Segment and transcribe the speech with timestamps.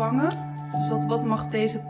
[0.00, 0.28] ontvangen.
[0.72, 1.80] Dus wat, wat mag deze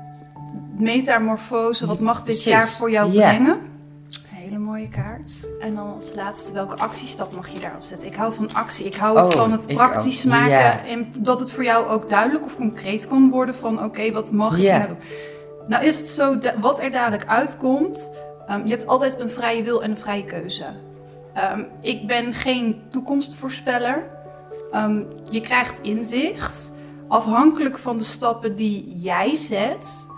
[0.76, 2.44] metamorfose, wat mag dit Precies.
[2.44, 3.50] jaar voor jou brengen?
[3.52, 5.46] Een hele mooie kaart.
[5.60, 8.06] En dan als laatste, welke actiestap mag je daarop zetten?
[8.06, 8.86] Ik hou van actie.
[8.86, 10.30] Ik hou het Oh, van het praktisch ook.
[10.32, 10.84] maken.
[10.88, 13.84] En dat het voor jou ook duidelijk of concreet kan worden van...
[13.84, 14.96] oké, wat mag ik nou doen?
[15.68, 18.10] Nou is het zo, wat er dadelijk uitkomt...
[18.46, 20.64] ehm, je hebt altijd een vrije wil en een vrije keuze.
[21.34, 24.04] Ehm, ik ben geen toekomstvoorspeller.
[24.72, 26.69] Ehm, je krijgt inzicht.
[27.10, 30.08] Afhankelijk van de stappen die jij zet,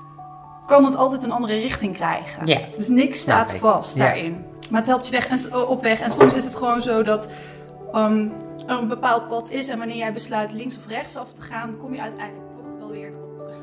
[0.66, 2.46] kan het altijd een andere richting krijgen.
[2.46, 2.60] Ja.
[2.76, 3.68] Dus niks staat Snap ik.
[3.68, 4.44] vast daarin.
[4.70, 6.00] Maar het helpt je weg en, op weg.
[6.00, 7.28] En soms is het gewoon zo dat
[7.92, 8.28] ehm,
[8.66, 9.68] er een bepaald pad is.
[9.68, 12.90] En wanneer jij besluit links of rechts af te gaan, kom je uiteindelijk toch wel
[12.90, 13.62] weer erop terug.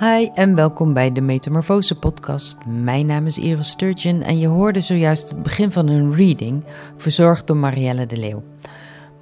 [0.00, 2.56] Hi en welkom bij de Metamorfose podcast.
[2.66, 6.64] Mijn naam is Iris Sturgeon en je hoorde zojuist het begin van een reading,
[6.96, 8.42] verzorgd door Marielle de Leeuw.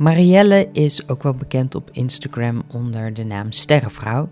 [0.00, 4.28] Marielle is ook wel bekend op Instagram onder de naam Sterrenvrouw.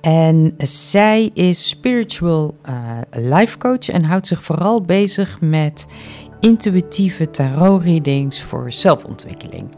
[0.00, 5.86] En zij is spiritual eh, life coach en houdt zich vooral bezig met
[6.40, 9.68] intuïtieve tarot readings voor zelfontwikkeling.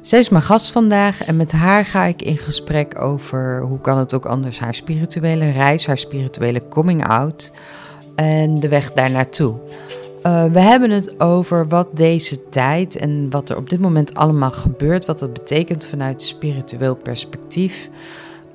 [0.00, 3.98] Zij is mijn gast vandaag en met haar ga ik in gesprek over hoe kan
[3.98, 7.52] het ook anders, haar spirituele reis, haar spirituele coming out
[8.14, 9.60] en de weg daar naartoe.
[10.22, 14.50] Eh, we hebben het over wat deze tijd en wat er op dit moment allemaal
[14.50, 17.88] gebeurt, wat dat betekent vanuit spiritueel perspectief.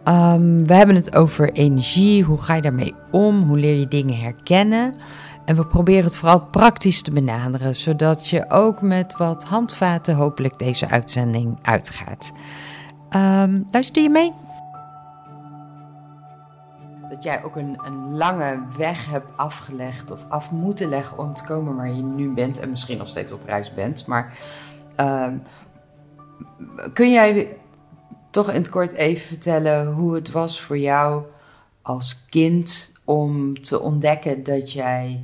[0.03, 4.19] Ehm, we hebben het over energie, hoe ga je daarmee om, hoe leer je dingen
[4.19, 4.93] herkennen.
[5.45, 10.57] En we proberen het vooral praktisch te benaderen, zodat je ook met wat handvaten hopelijk
[10.57, 12.31] deze uitzending uitgaat.
[13.09, 14.33] Ehm, luister je mee?
[17.09, 21.43] Dat jij ook een, een lange weg hebt afgelegd of af moeten leggen om te
[21.43, 24.05] komen waar je nu bent en misschien nog steeds op reis bent.
[24.05, 24.37] Maar
[24.95, 25.37] ehm,
[26.93, 27.57] kun jij
[28.29, 31.23] toch in het kort even vertellen hoe het was voor jou
[31.81, 35.23] als kind om te ontdekken dat jij,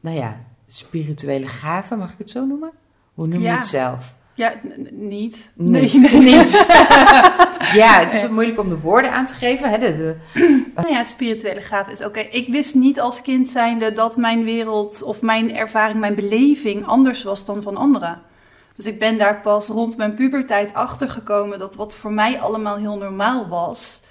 [0.00, 2.70] nou ja, spirituele gaven, mag ik het zo noemen?
[3.14, 3.54] Hoe noem je Ja.
[3.54, 4.14] het zelf?
[4.34, 4.54] Ja,
[4.90, 5.50] niet.
[5.54, 6.52] Nee, nee, Niet.
[7.82, 9.70] ja, het is moeilijk om de woorden aan te geven.
[9.70, 9.78] Hè?
[9.78, 10.16] De, de,
[10.74, 12.20] Nou ja, spirituele gave is oké.
[12.20, 17.22] Ik wist niet als kind zijnde dat mijn wereld of mijn ervaring, mijn beleving anders
[17.22, 18.22] was dan van anderen.
[18.74, 22.76] Dus ik ben daar pas rond mijn puberteit achter gekomen dat wat voor mij allemaal
[22.76, 24.02] heel normaal was,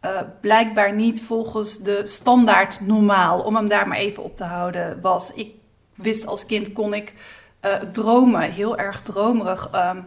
[0.00, 0.10] eh,
[0.40, 5.32] blijkbaar niet volgens de standaard normaal, om hem daar maar even op te houden, was.
[5.32, 5.54] Ik
[5.94, 7.14] wist als kind kon ik
[7.60, 9.68] eh, dromen, heel erg dromerig.
[9.72, 9.98] ehm,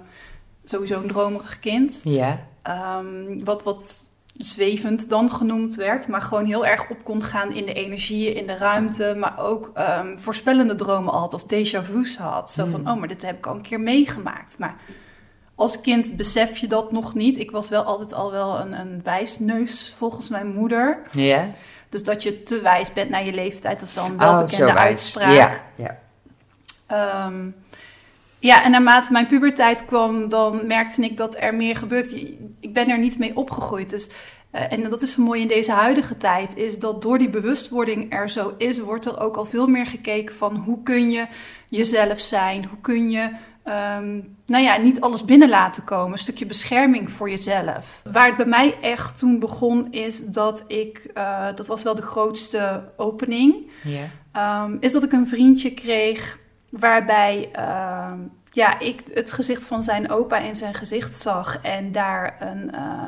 [0.64, 2.02] sowieso een dromerig kind.
[2.04, 7.52] ja, Ehm, wat, wat zwevend dan genoemd werd, maar gewoon heel erg op kon gaan
[7.52, 12.18] in de energieën, in de ruimte, maar ook ehm, voorspellende dromen had of déjà vu's
[12.18, 12.50] had.
[12.52, 12.90] Zo van, Hmm.
[12.90, 14.58] oh, maar dit heb ik al een keer meegemaakt.
[14.58, 14.76] Maar
[15.56, 17.38] als kind besef je dat nog niet.
[17.40, 21.00] Ik was wel altijd al wel een, een wijsneus volgens mijn moeder.
[21.12, 21.48] ja.
[21.90, 24.74] Dus dat je te wijs bent naar je leeftijd, dat is wel een Oh, welbekende
[24.74, 25.34] uitspraak.
[25.34, 25.98] Ja, ja.
[26.88, 27.50] Ehm,
[28.44, 32.12] ja, en naarmate mijn puberteit kwam, dan merkte ik dat er meer gebeurt.
[32.60, 33.90] Ik ben er niet mee opgegroeid.
[33.90, 34.10] Dus,
[34.52, 38.14] eh, en dat is zo mooi in deze huidige tijd, is dat door die bewustwording
[38.14, 41.26] er zo is, wordt er ook al veel meer gekeken van hoe kun je
[41.70, 42.66] jezelf zijn?
[42.66, 43.30] Hoe kun je,
[43.64, 46.12] ehm, nou ja, niet alles binnen laten komen?
[46.12, 48.02] Een stukje bescherming voor jezelf.
[48.12, 52.02] Waar het bij mij echt toen begon, is dat ik, eh, dat was wel de
[52.02, 53.72] grootste opening.
[54.32, 56.42] Ehm, is dat ik een vriendje kreeg
[56.80, 58.18] waarbij ehm,
[58.52, 63.04] ja, ik het gezicht van zijn opa in zijn gezicht zag en daar een, eh,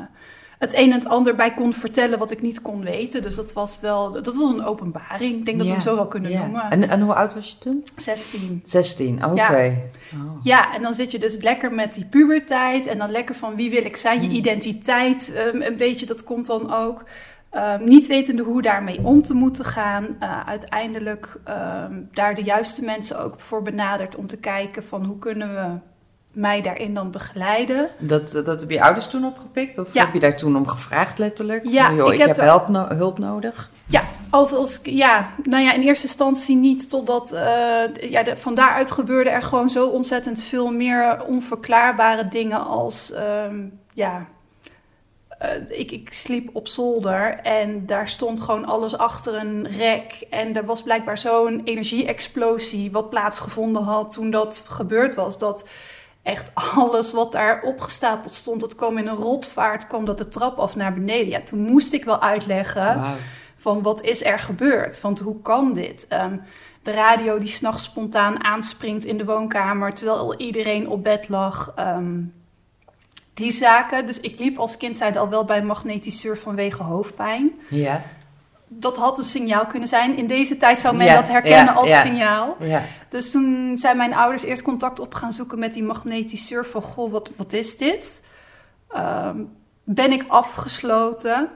[0.58, 3.22] het een en het ander bij kon vertellen wat ik niet kon weten.
[3.22, 5.38] Dus dat was wel dat was een openbaring.
[5.38, 6.70] Ik denk dat we hem zo wel kunnen noemen.
[6.70, 7.84] En, en hoe oud was je toen?
[7.96, 8.60] 16.
[8.64, 9.34] 16, oké.
[9.34, 9.72] Ja.
[10.14, 10.42] Oh.
[10.42, 13.70] Ja, en dan zit je dus lekker met die puberteit en dan lekker van wie
[13.70, 14.36] wil ik zijn, je Hmm.
[14.36, 17.04] identiteit, ehm, een beetje, dat komt dan ook.
[17.56, 20.06] Ehm, niet wetende hoe daarmee om te moeten gaan.
[20.18, 25.18] Eh, uiteindelijk ehm, daar de juiste mensen ook voor benaderd om te kijken van hoe
[25.18, 25.78] kunnen we
[26.32, 27.88] mij daarin dan begeleiden.
[27.98, 29.78] Dat, dat heb je ouders toen opgepikt?
[29.78, 30.04] Of Ja.
[30.04, 31.64] heb je daar toen om gevraagd letterlijk?
[31.64, 33.70] Ja, Van, joh, ik ik, heb heb hulp, no- hulp nodig.
[33.86, 38.54] Ja, als, als, ja, nou ja, in eerste instantie niet, totdat eh, ja, de, van
[38.54, 43.56] daaruit gebeurde er gewoon zo ontzettend veel meer onverklaarbare dingen als, ehm,
[43.92, 44.26] ja,
[45.38, 50.26] eh, ik, ik sliep op zolder en daar stond gewoon alles achter een rek.
[50.30, 55.68] En er was blijkbaar zo'n energie-explosie wat plaatsgevonden had toen dat gebeurd was, dat
[56.22, 60.58] echt alles wat daar opgestapeld stond, dat kwam in een rotvaart, kwam dat de trap
[60.58, 61.28] af naar beneden.
[61.28, 63.18] Ja, toen moest ik wel uitleggen
[63.56, 65.00] van wat is er gebeurd?
[65.00, 66.06] Want hoe kan dit?
[66.08, 66.36] Ehm,
[66.82, 71.72] de radio die s'nachts spontaan aanspringt in de woonkamer terwijl iedereen op bed lag.
[71.76, 72.22] Ehm,
[73.36, 74.06] die zaken.
[74.06, 77.52] Dus ik liep als kind al wel bij een magnetiseur vanwege hoofdpijn.
[77.68, 78.02] Ja.
[78.68, 80.16] Dat had een signaal kunnen zijn.
[80.16, 82.00] In deze tijd zou men Ja, dat herkennen ja, als ja.
[82.00, 82.56] signaal.
[82.60, 82.82] Ja.
[83.08, 86.66] Dus toen zijn mijn ouders eerst contact op gaan zoeken met die magnetiseur.
[86.66, 88.22] Van, goh, wat, wat is dit?
[88.88, 89.36] Ehm,
[89.84, 91.48] ben ik afgesloten?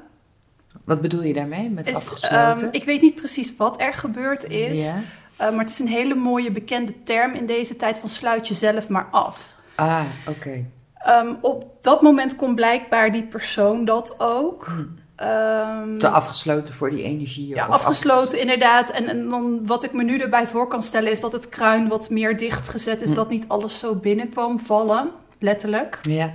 [0.84, 2.66] Wat bedoel je daarmee met Is, afgesloten?
[2.66, 4.84] ehm, ik weet niet precies wat er gebeurd is.
[4.84, 5.02] Ja.
[5.36, 8.88] eh, maar het is een hele mooie bekende term in deze tijd van sluit jezelf
[8.88, 9.54] maar af.
[9.74, 10.64] Ah, oké.
[11.04, 14.66] Ehm, op dat moment kon blijkbaar die persoon dat ook.
[14.66, 14.84] Hm.
[15.16, 17.48] Ehm, Te afgesloten voor die energie.
[17.54, 18.90] ja, afgesloten inderdaad.
[18.90, 21.88] En, en dan wat ik me nu erbij voor kan stellen is dat het kruin
[21.88, 23.08] wat meer dichtgezet is.
[23.08, 23.14] Hm.
[23.14, 25.98] Dat niet alles zo binnenkwam vallen, letterlijk.
[26.02, 26.32] Ja.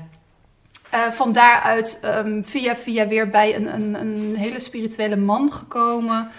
[0.89, 6.29] Eh, van daaruit ehm, via via weer bij een, een, een hele spirituele man gekomen.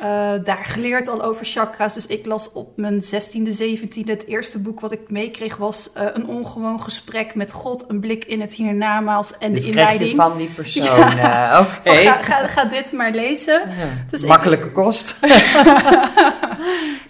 [0.00, 1.94] Eh, daar geleerd al over chakra's.
[1.94, 4.04] Dus ik las op mijn 16e, 17e.
[4.04, 7.84] Het eerste boek wat ik meekreeg was eh, Een ongewoon gesprek met God.
[7.88, 10.16] Een blik in het hiernamaals en Dus de inleiding.
[10.16, 10.86] van die persoon.
[11.18, 11.90] eh, Oké.
[11.94, 13.54] Ga, ga, ga dit maar lezen.
[13.68, 13.86] Ja.
[14.10, 15.16] Dus ik- Makkelijke kost.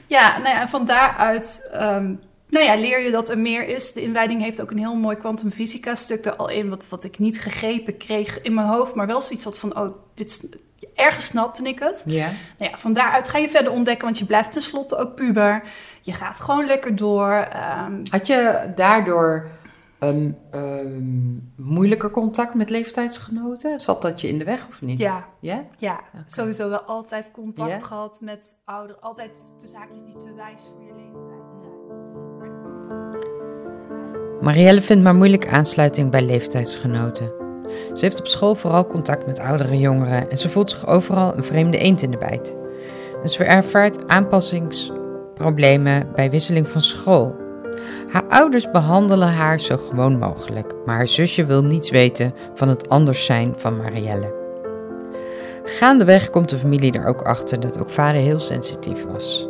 [0.07, 2.15] Ja, nou ja, en van daaruit ehm,
[2.49, 3.93] nou ja, leer je dat er meer is.
[3.93, 7.19] De inwijding heeft ook een heel mooi kwantumfysica stuk er al in, wat, wat ik
[7.19, 10.41] niet gegrepen kreeg in mijn hoofd, maar wel zoiets had van, oh, dit is,
[10.95, 12.03] ergens snapte ik het.
[12.07, 12.27] ja.
[12.59, 15.63] Nou ja, van daaruit ga je verder ontdekken, want je blijft tenslotte ook puber.
[16.01, 17.31] Je gaat gewoon lekker door.
[17.33, 19.49] ehm, Had je daardoor
[19.99, 23.81] een ehm, moeilijker contact met leeftijdsgenoten?
[23.81, 24.99] Zat dat je in de weg of niet?
[24.99, 25.25] Ja.
[25.79, 26.01] Ja?
[26.27, 27.79] sowieso wel altijd contact Ja?
[27.79, 29.03] gehad met ouderen.
[29.03, 31.79] Altijd de zaakjes die te wijs voor je leeftijd zijn.
[34.31, 37.40] Maar Marielle vindt maar moeilijk aansluiting bij leeftijdsgenoten.
[37.95, 41.45] Ze heeft op school vooral contact met oudere jongeren en ze voelt zich overal een
[41.45, 42.57] vreemde eend in de bijt.
[43.23, 47.37] En ze ervaart aanpassingsproblemen bij wisseling van school.
[48.13, 52.89] Haar ouders behandelen haar zo gewoon mogelijk, maar haar zusje wil niets weten van het
[52.89, 54.39] anders zijn van Marielle.
[55.65, 59.50] Gaandeweg komt de familie er ook achter dat ook vader heel sensitief was.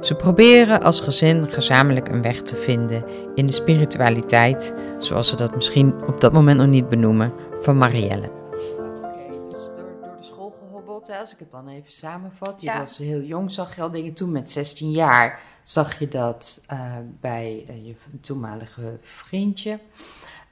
[0.00, 3.04] Ze proberen als gezin gezamenlijk een weg te vinden
[3.34, 8.30] in de spiritualiteit, zoals ze dat misschien op dat moment nog niet benoemen, van Marielle.
[8.78, 12.60] Oké, dus door, door de school gehobbeld, hè, als ik het dan even samenvat.
[12.60, 12.78] Je Ja.
[12.78, 14.12] was heel jong, zag je al dingen.
[14.14, 16.78] Toen met 16 jaar zag je dat eh,
[17.20, 19.78] bij eh, je toenmalige vriendje.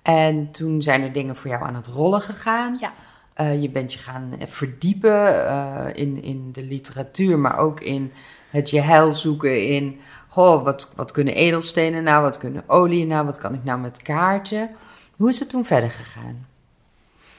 [0.03, 2.77] En toen zijn er dingen voor jou aan het rollen gegaan.
[2.81, 2.93] Ja.
[3.35, 8.13] Eh, je bent je gaan verdiepen eh, in, in de literatuur, maar ook in
[8.51, 10.01] het je heil zoeken in...
[10.29, 14.03] Goh, wat, wat kunnen edelstenen nou, wat kunnen olie nou, wat kan ik nou met
[14.03, 14.71] kaarten?
[15.17, 16.47] Hoe is het toen verder gegaan?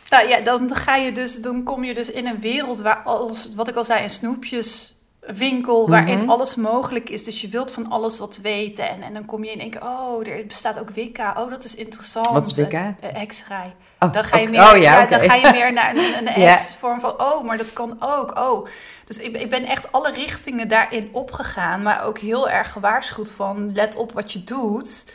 [0.10, 3.50] Nou ja, dan ga je dus, dan kom je dus in een wereld waar alles,
[3.56, 6.30] wat ik al zei, een snoepjeswinkel, waarin Mhm.
[6.30, 7.24] alles mogelijk is.
[7.24, 8.90] Dus je wilt van alles wat weten.
[8.90, 11.36] En, en dan kom je in één keer, oh, er bestaat ook Wicca.
[11.38, 12.28] Oh, dat is interessant.
[12.28, 12.96] Wat is Wicca?
[13.02, 13.76] Hekserij.
[14.00, 15.10] Oh, Dan ga je meer, oh, ja, oké.
[15.10, 18.68] dan ga je meer naar een, een, heks-vorm van, oh, maar dat kan ook, oh.
[19.06, 23.32] Dus ik, ben- ik ben echt alle richtingen daarin opgegaan, maar ook heel erg gewaarschuwd
[23.32, 25.12] van, let op wat je doet.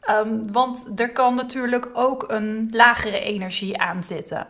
[0.00, 4.46] Ehm, want er kan natuurlijk ook een lagere energie aan zitten.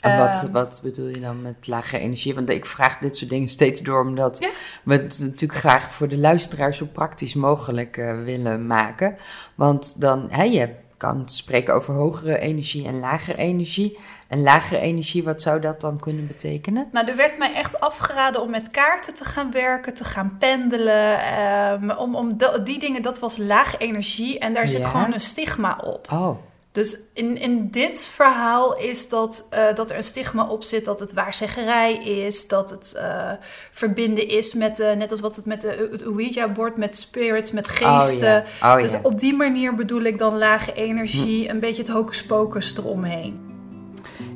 [0.00, 2.34] En wat, Ehm, wat bedoel je dan met lage energie?
[2.34, 4.48] Want ik vraag dit soort dingen steeds door, omdat Ja.
[4.84, 9.16] we het natuurlijk graag voor de luisteraar zo praktisch mogelijk eh, willen maken.
[9.54, 13.98] Want dan, hè, je kan spreken over hogere energie en lagere energie.
[14.28, 16.88] En lagere energie, wat zou dat dan kunnen betekenen?
[16.92, 21.20] Nou, er werd mij echt afgeraden om met kaarten te gaan werken, te gaan pendelen.
[21.20, 25.78] ehm, om, om die dingen, dat was laag energie en daar zit gewoon een stigma
[25.84, 26.12] op.
[26.12, 26.38] Oh,
[26.78, 31.00] Dus in, in dit verhaal is dat, eh, dat er een stigma op zit, dat
[31.00, 33.30] het waarzeggerij is, dat het eh,
[33.70, 37.68] verbinden is met, eh, net als wat het met de, het Ouija-bord, met spirits, met
[37.68, 38.44] geesten.
[38.62, 38.74] oh.
[38.74, 39.00] Oh, Dus ja.
[39.02, 43.40] op die manier bedoel ik dan lage energie, een beetje het hocus pocus eromheen.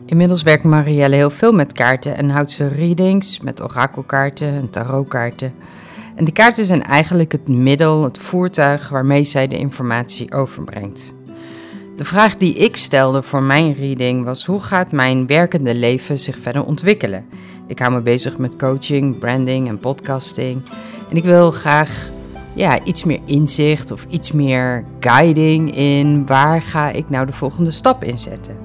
[0.06, 5.54] Inmiddels werkt Marielle heel veel met kaarten en houdt ze readings met orakelkaarten en tarotkaarten.
[6.14, 11.14] En de kaarten zijn eigenlijk het middel, het voertuig waarmee zij de informatie overbrengt.
[11.96, 16.38] De vraag die ik stelde voor mijn reading was: hoe gaat mijn werkende leven zich
[16.38, 17.24] verder ontwikkelen?
[17.66, 20.62] Ik hou me bezig met coaching, branding en podcasting.
[21.10, 22.10] En ik wil graag
[22.54, 27.70] ja, iets meer inzicht of iets meer guiding in waar ga ik nou de volgende
[27.70, 28.56] stap in zetten.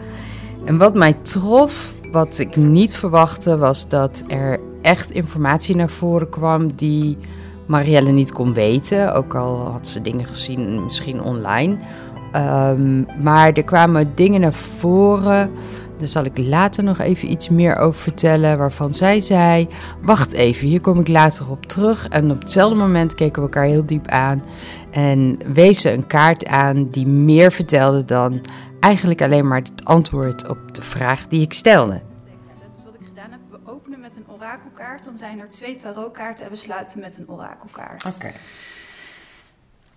[0.65, 6.29] En wat mij trof, wat ik niet verwachtte, was dat er echt informatie naar voren
[6.29, 7.17] kwam die
[7.65, 9.13] Marielle niet kon weten.
[9.13, 11.77] Ook al had ze dingen gezien, misschien online.
[12.37, 15.51] Ehm, maar er kwamen dingen naar voren.
[15.97, 18.57] Daar zal ik later nog even iets meer over vertellen.
[18.57, 19.67] Waarvan zij zei:
[20.01, 22.07] Wacht even, hier kom ik later op terug.
[22.07, 24.43] En op hetzelfde moment keken we elkaar heel diep aan.
[24.91, 28.41] En wees ze een kaart aan die meer vertelde dan
[28.79, 32.01] eigenlijk alleen maar het antwoord op de vraag die ik stelde.
[32.73, 35.05] Dus wat ik gedaan heb, we openen met een orakelkaart.
[35.05, 38.05] Dan zijn er twee tarotkaarten en we sluiten met een orakelkaart.
[38.05, 38.31] Oké.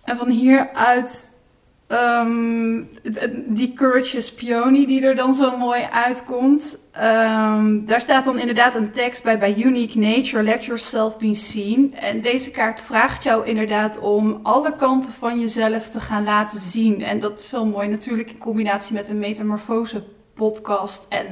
[0.03, 1.30] En van hieruit
[1.91, 2.89] um,
[3.47, 6.77] die Courageous Peony die er dan zo mooi uitkomt.
[6.95, 11.95] Um, daar staat dan inderdaad een tekst bij bij Unique Nature, Let Yourself Be Seen.
[11.95, 17.03] En deze kaart vraagt jou inderdaad om alle kanten van jezelf te gaan laten zien.
[17.03, 21.25] En dat is wel mooi natuurlijk in combinatie met een metamorfose podcast en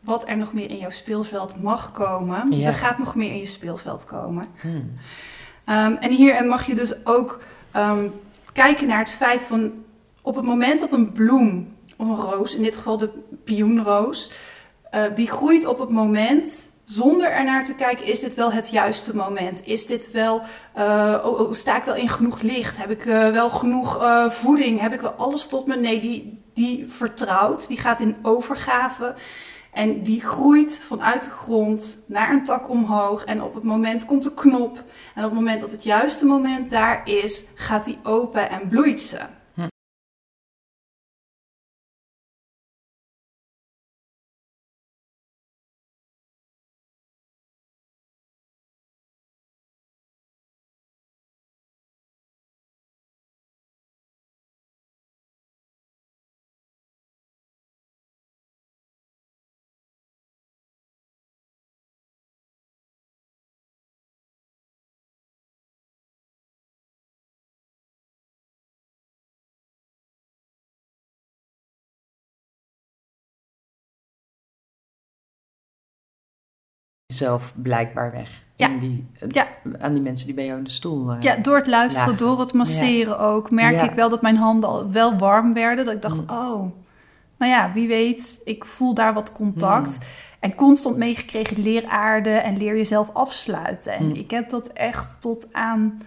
[0.00, 2.52] wat er nog meer in jouw speelveld mag komen.
[2.52, 4.46] Er gaat nog meer in je speelveld komen.
[4.60, 4.92] Hmm.
[5.68, 7.42] Um, en hierin mag je dus ook
[7.76, 8.12] um,
[8.54, 9.72] kijken naar het feit van
[10.22, 13.10] op het moment dat een bloem of een roos, in dit geval de
[13.44, 14.32] pioenroos,
[14.94, 19.16] uh, die groeit op het moment zonder ernaar te kijken, is dit wel het juiste
[19.16, 19.66] moment?
[19.66, 20.42] Is dit wel,
[20.78, 22.78] uh, sta ik wel in genoeg licht?
[22.78, 24.80] Heb ik uh, wel genoeg voeding?
[24.80, 25.76] Heb ik wel alles tot me?
[25.76, 29.14] Nee, die, die vertrouwt, die gaat in overgave.
[29.74, 33.24] En die groeit vanuit de grond naar een tak omhoog.
[33.24, 34.82] En op het moment komt de knop.
[35.14, 39.00] En op het moment dat het juiste moment daar is, gaat die open en bloeit
[39.00, 39.18] ze.
[77.16, 78.42] Zelf blijkbaar weg.
[78.56, 78.68] Ja.
[78.68, 79.46] Die, ja.
[79.78, 82.40] Aan die mensen die bij jou in de stoel uh, Ja, door het luisteren, door
[82.40, 85.84] het masseren ook, merk ik wel dat mijn handen al wel warm werden.
[85.84, 86.36] Dat ik dacht, mm.
[86.36, 86.70] oh,
[87.38, 89.98] nou ja, wie weet, ik voel daar wat contact.
[89.98, 90.06] Mm.
[90.40, 93.92] En constant meegekregen leer aarde en leer jezelf afsluiten.
[93.92, 94.14] En mm.
[94.14, 95.98] ik heb dat echt tot aan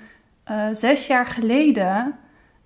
[0.51, 2.15] uh, zes jaar geleden...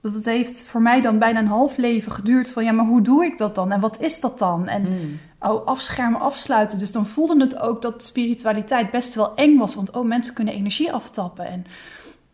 [0.01, 3.01] Dat het heeft voor mij dan bijna een half leven geduurd van ja, maar hoe
[3.01, 3.71] doe ik dat dan?
[3.71, 4.67] En wat is dat dan?
[4.67, 6.77] En oh, afschermen, afsluiten.
[6.77, 9.75] Dus dan voelde het ook dat spiritualiteit best wel eng was.
[9.75, 11.45] Want oh, mensen kunnen energie aftappen.
[11.45, 11.65] En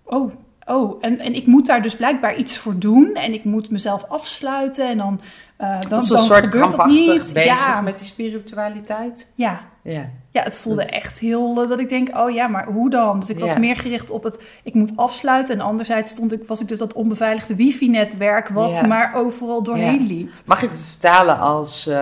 [0.03, 0.31] oh,
[0.65, 0.97] oh.
[1.01, 3.15] En, en ik moet daar dus blijkbaar iets voor doen.
[3.15, 4.89] En ik moet mezelf afsluiten.
[4.89, 5.21] En dan,
[5.59, 7.81] uh, dan, dat is een soort krampachtig bezig ja.
[7.81, 9.31] met die spiritualiteit.
[9.35, 9.59] Ja.
[9.91, 10.09] Ja.
[10.31, 13.19] Ja, het voelde echt heel uh, dat ik denk, oh ja, maar hoe dan?
[13.19, 15.55] Dus ik was meer gericht op het, ik moet afsluiten.
[15.55, 20.31] En anderzijds stond ik, was ik dus dat onbeveiligde wifi-netwerk, wat maar overal doorheen liep.
[20.45, 21.93] Mag ik het vertalen als, uh,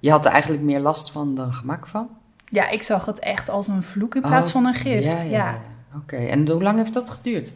[0.00, 2.08] je had er eigenlijk meer last van dan gemak van?
[2.48, 5.28] Ja, ik zag het echt als een vloek in plaats oh, van een gift.
[5.30, 5.58] Ja,
[5.96, 7.52] Oké, en hoe lang heeft dat geduurd?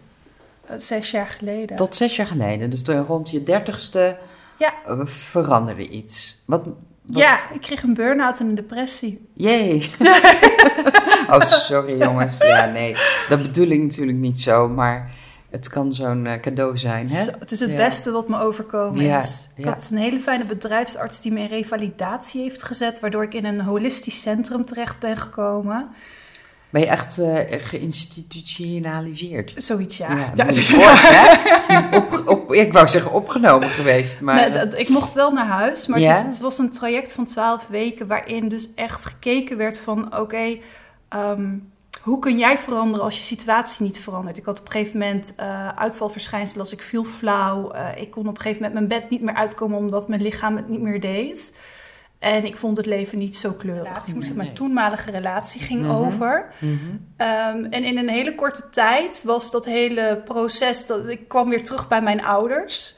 [0.77, 1.77] zes jaar geleden.
[1.77, 2.71] Tot zes jaar geleden.
[2.71, 4.19] Dus rond je dertigste
[4.59, 4.73] ja.
[5.07, 6.43] veranderde iets.
[6.45, 6.63] Wat,
[7.07, 9.29] ja, ik kreeg een burn-out en een depressie.
[9.33, 9.91] Jee.
[11.31, 12.39] oh, sorry jongens.
[12.39, 12.97] Ja, nee.
[13.29, 15.11] Dat bedoel ik natuurlijk niet zo, maar
[15.51, 17.11] het kan zo'n uh, cadeau zijn.
[17.11, 17.25] Hè?
[17.39, 19.49] Het is het beste wat me overkomen is.
[19.57, 23.45] Ik had een hele fijne bedrijfsarts die me in revalidatie heeft gezet, waardoor ik in
[23.45, 25.89] een holistisch centrum terecht ben gekomen.
[26.75, 29.52] Ben je echt uh, geïnstitutionaliseerd?
[29.57, 30.16] Zoiets, ja.
[30.16, 30.45] ja, ja.
[30.76, 31.97] Woord, hè?
[31.97, 34.35] Op, op, ik wou zeggen opgenomen geweest, maar...
[34.35, 37.25] Nee, dat, ik mocht wel naar huis, maar het, is, het, was een traject van
[37.25, 38.07] twaalf weken...
[38.07, 40.07] waarin dus echt gekeken werd van...
[40.07, 40.62] oké, okay,
[41.09, 41.59] ehm,
[42.02, 44.38] hoe kun jij veranderen als je situatie niet verandert?
[44.38, 47.75] Ik had op een gegeven moment uh, uitvalverschijnselen als ik viel flauw.
[47.75, 49.78] Uh, ik kon op een gegeven moment mijn bed niet meer uitkomen...
[49.78, 51.52] omdat mijn lichaam het niet meer deed...
[52.25, 54.07] En ik vond het leven niet zo kleurig.
[54.07, 55.90] Ik moest mijn toenmalige relatie ging mhm.
[55.90, 56.52] over.
[56.61, 56.73] Mhm.
[57.16, 60.87] Ehm, en in een hele korte tijd was dat hele proces...
[60.87, 62.97] Dat, ik kwam weer terug bij mijn ouders...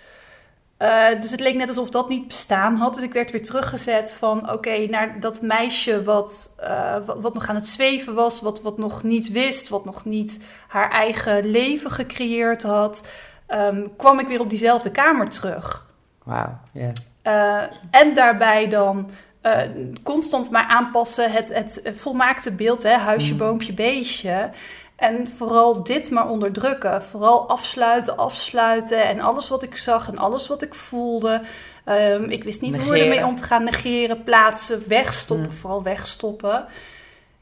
[0.83, 2.95] Uh, dus het leek net alsof dat niet bestaan had.
[2.95, 7.49] Dus ik werd weer teruggezet van oké, naar dat meisje wat, uh, wat, wat, nog
[7.49, 11.91] aan het zweven was, wat, wat nog niet wist, wat nog niet haar eigen leven
[11.91, 13.09] gecreëerd had.
[13.49, 15.87] Um, kwam ik weer op diezelfde kamer terug.
[16.23, 16.93] Wauw, ja.
[17.27, 19.11] Uh, en daarbij dan
[19.43, 19.61] uh,
[20.03, 23.39] constant maar aanpassen, het, het volmaakte beeld, hè, huisje, mm.
[23.39, 24.51] boompje, beestje.
[24.97, 27.03] En vooral dit maar onderdrukken.
[27.03, 29.05] Vooral afsluiten, afsluiten.
[29.05, 31.43] En alles wat ik zag en alles wat ik voelde.
[31.89, 32.95] Um, ik wist niet negeren.
[32.95, 33.65] hoe ermee om te gaan.
[33.65, 35.47] Negeren, plaatsen, wegstoppen.
[35.47, 35.53] Mm.
[35.53, 36.65] Vooral wegstoppen.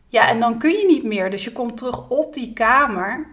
[0.08, 1.30] Ja, en dan kun je niet meer.
[1.30, 3.26] Dus je komt terug op die kamer.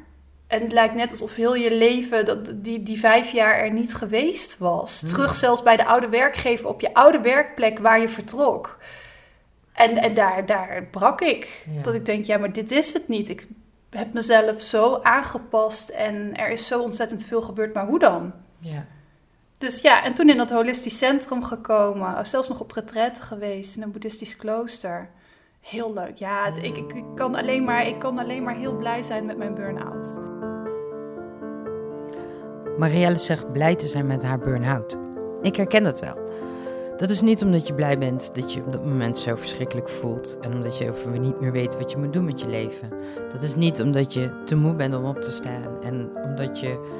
[0.52, 3.94] En het lijkt net alsof heel je leven, dat, die, die vijf jaar er niet
[3.94, 5.00] geweest was.
[5.00, 5.10] Hmm.
[5.10, 8.78] Terug zelfs bij de oude werkgever op je oude werkplek waar je vertrok.
[9.74, 11.66] En, en daar, daar brak ik.
[11.84, 13.30] Dat ik denk, ja, maar dit is het niet.
[13.30, 13.48] Ik
[13.90, 18.34] heb mezelf zo aangepast en er is zo ontzettend veel gebeurd, maar hoe dan?
[18.60, 18.86] Ja.
[19.58, 22.26] Dus ja, en toen in dat holistisch centrum gekomen.
[22.26, 25.10] Zelfs nog op retraite geweest in een boeddhistisch klooster.
[25.62, 26.18] Heel leuk.
[26.18, 29.56] Ja, ik, ik, kan alleen maar, ik kan alleen maar heel blij zijn met mijn
[29.56, 30.18] burn-out.
[32.78, 34.98] Marielle zegt blij te zijn met haar burn-out.
[35.42, 36.30] Ik herken dat wel.
[36.98, 40.38] Dat is niet omdat je blij bent dat je op dat moment zo verschrikkelijk voelt
[40.42, 42.90] en omdat je over niet meer weet wat je moet doen met je leven.
[43.32, 47.00] Dat is niet omdat je te moe bent om op te staan en omdat je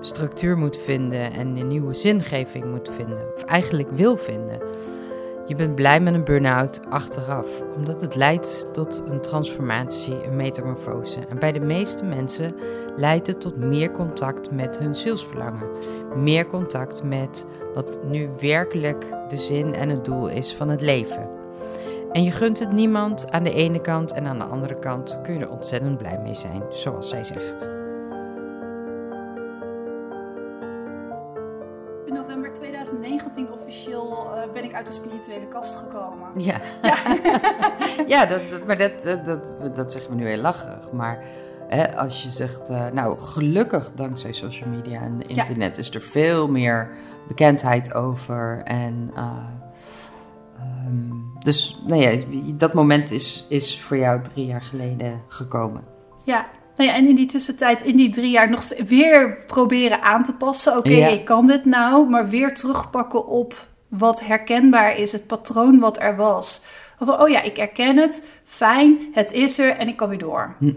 [0.00, 4.60] structuur moet vinden en een nieuwe zingeving moet vinden, of eigenlijk wil vinden.
[5.46, 11.26] Je bent blij met een burn-out achteraf, omdat het leidt tot een transformatie, een metamorfose.
[11.28, 12.54] En bij de meeste mensen
[12.96, 15.68] leidt het tot meer contact met hun zielsverlangen.
[16.14, 21.28] Meer contact met wat nu werkelijk de zin en het doel is van het leven.
[22.12, 25.34] En je gunt het niemand aan de ene kant en aan de andere kant kun
[25.34, 27.75] je er ontzettend blij mee zijn, zoals zij zegt.
[33.86, 36.28] 2019 officieel uh, ben ik uit de spirituele kast gekomen.
[36.36, 36.96] Ja, ja.
[38.16, 40.92] ja dat, maar dat, dat, dat zeggen we nu heel lacherig.
[40.92, 41.24] Maar
[41.68, 46.48] hè, als je zegt, uh, nou gelukkig dankzij social media en internet is er veel
[46.48, 46.90] meer
[47.28, 48.60] bekendheid over.
[48.64, 49.32] En uh,
[50.86, 52.24] um, dus nou ja,
[52.54, 55.84] dat moment is, is voor jou drie jaar geleden gekomen.
[56.24, 60.24] Ja, nou ja, en in die tussentijd, in die drie jaar, nog weer proberen aan
[60.24, 60.76] te passen.
[60.76, 66.00] Oké, ik kan dit nou, maar weer terugpakken op wat herkenbaar is, het patroon wat
[66.00, 66.64] er was.
[66.98, 70.54] Oh ja, ik herken het, fijn, het is er en ik kan weer door.
[70.58, 70.72] Hm.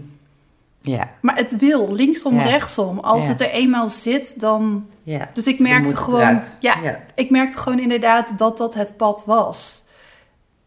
[0.82, 1.10] Ja.
[1.20, 2.42] Maar het wil, linksom, ja.
[2.42, 2.98] rechtsom.
[2.98, 4.86] Als het er eenmaal zit, dan.
[5.02, 5.30] Ja.
[5.34, 6.42] Dus ik merkte gewoon.
[6.60, 9.84] Ja, ik merkte gewoon inderdaad dat dat het pad was.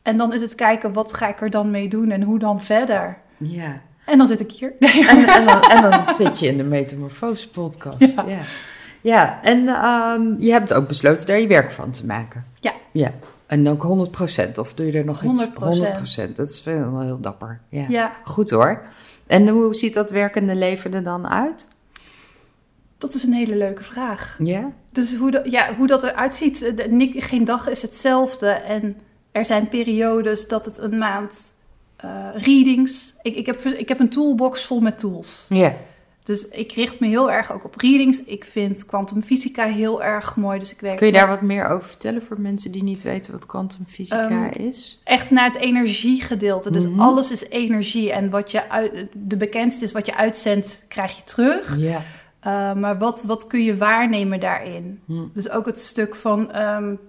[0.02, 2.62] En dan is het kijken, wat ga ik er dan mee doen en hoe dan
[2.62, 3.18] verder?
[3.38, 3.82] Ja.
[4.06, 4.74] En dan zit ik hier.
[4.80, 8.22] En, en, dan, en dan, zit je in de Metamorfose podcast.
[8.28, 8.42] Ja.
[9.04, 12.46] Ja, en um, je hebt ook besloten daar je werk van te maken.
[12.60, 12.74] Ja.
[12.92, 13.12] Ja.
[13.46, 14.10] En ook
[14.48, 15.50] 100% of doe je er nog iets?
[15.54, 17.60] 100 100% Dat is wel heel dapper.
[17.70, 17.86] Ja.
[17.90, 18.16] ja.
[18.24, 18.82] Goed hoor.
[19.28, 21.70] En hoe ziet dat werkende leven er dan uit?
[22.98, 24.38] Dat is een hele leuke vraag.
[24.40, 24.72] Ja?
[24.92, 26.74] Dus hoe, dat, ja, hoe dat eruit ziet,
[27.14, 28.48] geen dag is hetzelfde.
[28.48, 28.98] En
[29.32, 31.54] er zijn periodes dat het een maand
[32.06, 33.14] uh, readings.
[33.22, 35.46] Ik, ik, heb, ik heb een toolbox vol met tools.
[35.50, 35.76] Ja.
[36.24, 38.24] Dus ik richt me heel erg ook op readings.
[38.24, 40.60] Ik vind kwantumfysica heel erg mooi.
[40.60, 43.32] Dus ik werk Kun je daar wat meer over vertellen voor mensen die niet weten
[43.32, 45.02] wat kwantumfysica um, is?
[45.04, 46.72] Echt naar het energiegedeelte.
[46.72, 47.02] Dus mm -hmm.
[47.02, 48.12] alles is energie.
[48.12, 51.78] En wat je uit, de bekendste is wat je uitzendt, krijg je terug.
[51.78, 52.02] Ja.
[52.48, 55.00] Uh, maar wat, wat kun je waarnemen daarin?
[55.06, 55.32] Mm.
[55.34, 57.00] Dus ook het stuk van um,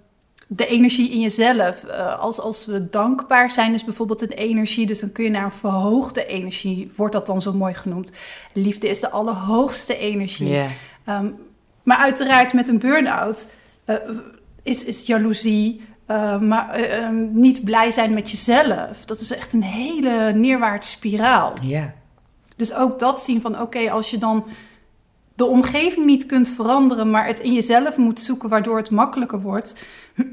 [0.46, 1.84] de energie in jezelf.
[1.84, 4.86] Uh, als, als we dankbaar zijn, is bijvoorbeeld een energie.
[4.86, 8.12] Dus dan kun je naar een verhoogde energie, wordt dat dan zo mooi genoemd.
[8.52, 10.48] Liefde is de allerhoogste energie.
[10.48, 10.70] Yeah.
[11.08, 11.36] Um,
[11.82, 13.50] maar uiteraard met een burn-out
[13.86, 13.96] uh,
[14.62, 15.80] is, is jaloezie.
[16.10, 16.80] Uh, maar
[17.32, 19.04] niet blij zijn met jezelf.
[19.04, 21.52] Dat is echt een hele neerwaartse spiraal.
[21.62, 21.68] Ja.
[21.68, 21.86] Yeah.
[22.56, 24.46] Dus ook dat zien van oké, okay, als je dan
[25.34, 29.84] de omgeving niet kunt veranderen, maar het in jezelf moet zoeken waardoor het makkelijker wordt,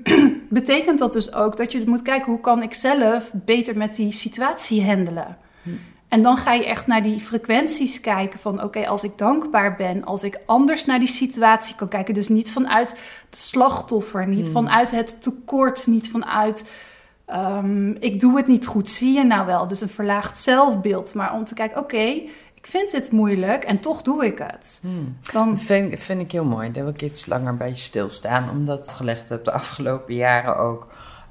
[0.49, 4.11] betekent dat dus ook dat je moet kijken hoe kan ik zelf beter met die
[4.11, 5.37] situatie handelen.
[5.63, 5.69] Hm.
[6.07, 9.75] En dan ga je echt naar die frequenties kijken van oké, okay, als ik dankbaar
[9.75, 12.89] ben, als ik anders naar die situatie kan kijken, dus niet vanuit
[13.29, 14.53] de slachtoffer, niet hm.
[14.53, 16.65] vanuit het tekort, niet vanuit
[17.33, 21.33] um, ik doe het niet goed, zie je nou wel, dus een verlaagd zelfbeeld, maar
[21.33, 22.29] om te kijken oké, okay,
[22.62, 24.80] ik vind dit moeilijk en toch doe ik het.
[24.82, 25.17] Hmm.
[25.32, 25.50] Dan...
[25.50, 26.71] Dat vind, vind, ik heel mooi.
[26.71, 28.50] Daar wil ik iets langer bij stilstaan.
[28.50, 30.88] Omdat ik gelegd heb de afgelopen jaren ook.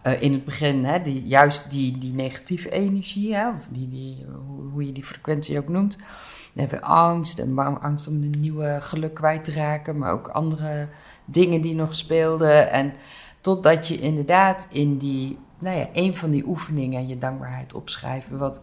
[0.06, 4.26] Uh, in het begin, hè, die, juist die, die negatieve energie, hè, of die, die,
[4.46, 5.96] hoe, hoe je die frequentie ook noemt.
[5.96, 10.28] Dan hebben we angst en angst om een nieuwe geluk kwijt te raken, maar ook
[10.28, 10.88] andere
[11.24, 12.70] dingen die nog speelden.
[12.70, 12.92] En
[13.40, 18.60] totdat je inderdaad in die, nou ja, een van die oefeningen, je dankbaarheid opschrijven, wat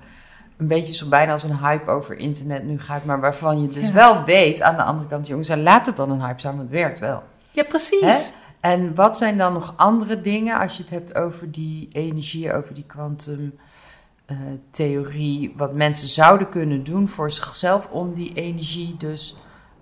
[0.57, 3.87] een beetje zo bijna als een hype over internet nu gaat, maar waarvan je dus
[3.87, 3.93] ja.
[3.93, 6.79] wel weet aan de andere kant, jongens, laat het dan een hype zijn, want het
[6.79, 7.23] werkt wel.
[7.51, 8.01] Ja, precies.
[8.01, 8.17] Hè?
[8.59, 12.73] En wat zijn dan nog andere dingen als je het hebt over die energie, over
[12.73, 19.35] die kwantumtheorie, uh, wat mensen zouden kunnen doen voor zichzelf om die energie dus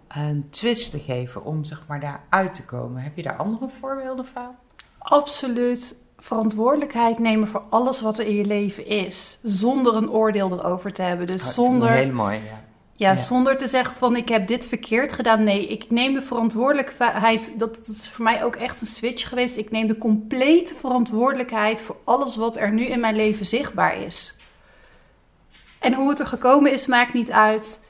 [0.08, 3.02] een twist te geven, om zeg maar daar uit te komen?
[3.02, 4.56] Heb je daar andere voorbeelden van?
[4.98, 9.40] Absoluut verantwoordelijkheid nemen voor alles wat er in je leven is.
[9.44, 11.28] Zonder een oordeel erover te hebben.
[11.28, 11.90] Dus oh, zonder.
[11.90, 12.64] Heel mooi, ja.
[12.98, 15.44] Ja, ja, zonder te zeggen van ik heb dit verkeerd gedaan.
[15.44, 17.60] Nee, ik neem de verantwoordelijkheid.
[17.60, 19.58] Dat, dat is voor mij ook echt een switch geweest.
[19.58, 24.38] Ik neem de complete verantwoordelijkheid voor alles wat er nu in mijn leven zichtbaar is.
[25.80, 27.86] En hoe het er gekomen is, maakt niet uit.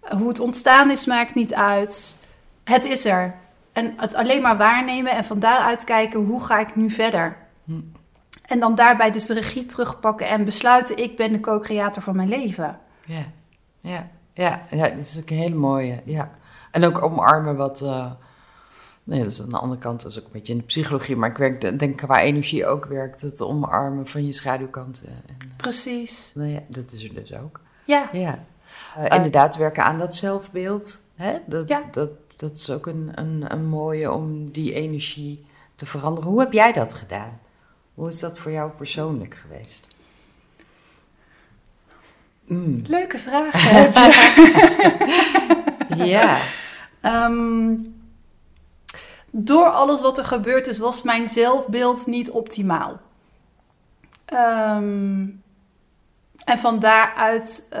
[0.00, 2.18] Hoe het ontstaan is, maakt niet uit.
[2.64, 3.34] Het is er.
[3.72, 7.42] En het alleen maar waarnemen en van daaruit kijken hoe ga ik nu verder.
[7.64, 7.72] Hm.
[8.42, 12.28] En dan daarbij dus de regie terugpakken en besluiten, ik ben de co-creator van mijn
[12.28, 12.78] leven.
[13.06, 13.24] Ja,
[13.80, 16.00] ja, ja, ja, dit is ook een hele mooie.
[16.04, 16.30] Ja.
[16.70, 17.80] En ook omarmen wat.
[17.82, 18.10] eh,
[19.04, 21.16] nee, dat is aan de andere kant, dat is ook een beetje in de psychologie,
[21.16, 25.06] maar ik werk, denk qua energie ook werkt het omarmen van je schaduwkanten.
[25.08, 26.32] En, Precies.
[26.34, 27.60] nou ja, dat is er dus ook.
[27.84, 28.44] Ja, Ja,
[28.96, 31.02] Eh, inderdaad, werken aan dat zelfbeeld.
[31.14, 31.38] Hè?
[31.46, 31.82] Dat, Ja.
[31.90, 36.30] dat, dat is ook een, een, een mooie om die energie te veranderen.
[36.30, 37.38] Hoe heb jij dat gedaan?
[37.94, 39.86] Hoe is dat voor jou persoonlijk geweest?
[42.44, 42.82] Mm.
[42.86, 43.62] leuke vraag.
[43.62, 45.62] heb je.
[46.14, 46.40] Ja,
[47.04, 47.74] Ehm,
[49.30, 53.00] door alles wat er gebeurd is, was mijn zelfbeeld niet optimaal.
[54.24, 55.26] Ehm,
[56.44, 57.80] en van daaruit, eh,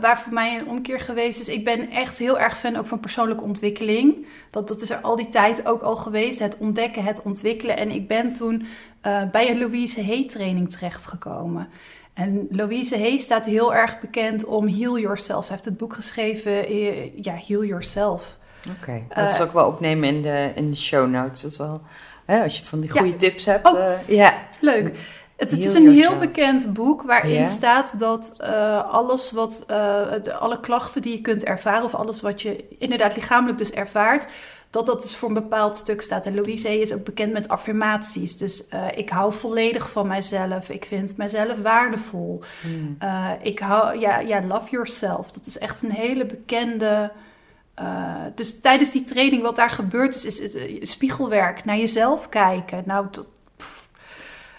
[0.00, 3.00] waar voor mij een omkeer geweest is, ik ben echt heel erg fan ook van
[3.00, 4.26] persoonlijke ontwikkeling.
[4.50, 7.76] Dat, dat is er al die tijd ook al geweest, het ontdekken, het ontwikkelen.
[7.76, 8.66] En ik ben toen
[9.00, 11.68] eh, bij een Louise Hay training terechtgekomen.
[12.14, 15.44] En Louise Hay staat heel erg bekend om Heal Yourself.
[15.46, 18.38] Ze heeft het boek geschreven, eh, ja, Heal Yourself.
[18.80, 19.02] oké.
[19.14, 21.42] Dat is Eh, ook wel opnemen in de, in de show notes.
[21.42, 21.80] Dat is wel,
[22.24, 23.00] hè, als je van die Ja.
[23.00, 23.66] goede tips hebt.
[23.72, 23.88] Oh.
[24.06, 24.32] ja.
[24.60, 24.96] Leuk.
[25.36, 30.34] Het, het is een heel bekend boek waarin staat dat eh, alles wat, eh, de,
[30.34, 34.26] alle klachten die je kunt ervaren, of alles wat je inderdaad lichamelijk dus ervaart,
[34.70, 36.26] dat dat dus voor een bepaald stuk staat.
[36.26, 38.36] En Louise is ook bekend met affirmaties.
[38.36, 40.70] Dus eh, ik hou volledig van mijzelf.
[40.70, 42.42] Ik vind mijzelf waardevol.
[42.62, 42.96] Hmm.
[43.42, 45.30] Ik hou, ja, ja, love yourself.
[45.32, 47.12] Dat is echt een hele bekende.
[48.34, 52.82] dus tijdens die training, wat daar gebeurt, is, is, spiegelwerk, naar jezelf kijken.
[52.86, 53.28] Nou, dat.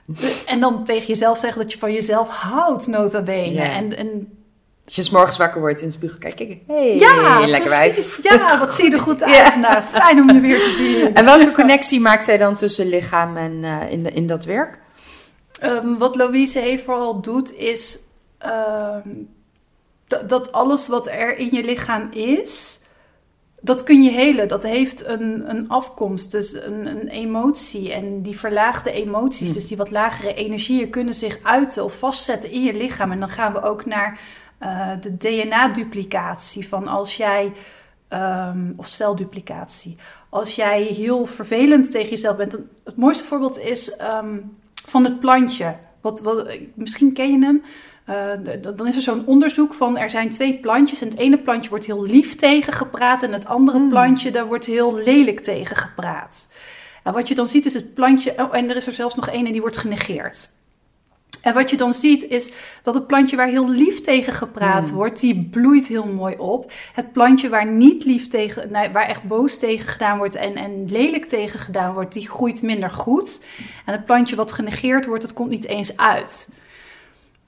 [0.06, 3.62] De- en dan tegen jezelf zeggen dat je van jezelf houdt, nota bene.
[3.62, 4.38] En, en
[4.86, 7.70] Als je 's morgens wakker wordt in de spiegel kijkt, kijk, hey, ja, lekker precies.
[7.70, 8.24] wijf.
[8.24, 9.36] Ja, wat zie je er goed uit.
[9.36, 9.56] Ja.
[9.56, 11.14] Nou, fijn om je weer te zien.
[11.14, 14.80] En welke connectie maakt zij dan tussen lichaam en eh, in, de, in dat werk?
[15.60, 17.98] Ehm, wat Louise vooral doet, is
[18.38, 19.10] ehm,
[20.28, 22.80] dat alles wat er in je lichaam is,
[23.66, 24.48] dat kun je helen.
[24.48, 27.94] Dat heeft een, een afkomst, dus een, een emotie.
[27.94, 29.54] En die verlaagde emoties, Hm.
[29.54, 33.12] dus die wat lagere energieën, kunnen zich uiten of vastzetten in je lichaam.
[33.12, 34.20] En dan gaan we ook naar
[34.58, 36.68] eh, de DNA-duplicatie.
[36.68, 37.54] Van als jij,
[38.08, 39.98] ehm, of celduplicatie.
[40.30, 42.58] Als jij heel vervelend tegen jezelf bent.
[42.84, 44.38] Het mooiste voorbeeld is ehm,
[44.88, 45.76] van het plantje.
[46.02, 47.64] Wat, wat, misschien ken je hem.
[48.06, 48.30] Eh,
[48.76, 51.02] dan is er zo'n onderzoek van er zijn twee plantjes.
[51.02, 53.24] En het ene plantje wordt heel lief tegen gepraat.
[53.24, 53.90] En het andere Hmm.
[53.90, 56.54] plantje, daar wordt heel lelijk tegen gepraat.
[57.04, 58.34] En wat je dan ziet is het plantje.
[58.38, 60.50] Oh, en er is er zelfs nog één en die wordt genegeerd.
[61.42, 64.98] En wat je dan ziet is dat het plantje waar heel lief tegen gepraat Hmm.
[64.98, 66.72] wordt, die bloeit heel mooi op.
[66.94, 71.26] Het plantje waar niet lief tegen, waar echt boos tegen gedaan wordt en, en lelijk
[71.26, 73.42] tegen gedaan wordt, die groeit minder goed.
[73.86, 76.50] En het plantje wat genegeerd wordt, dat komt niet eens uit.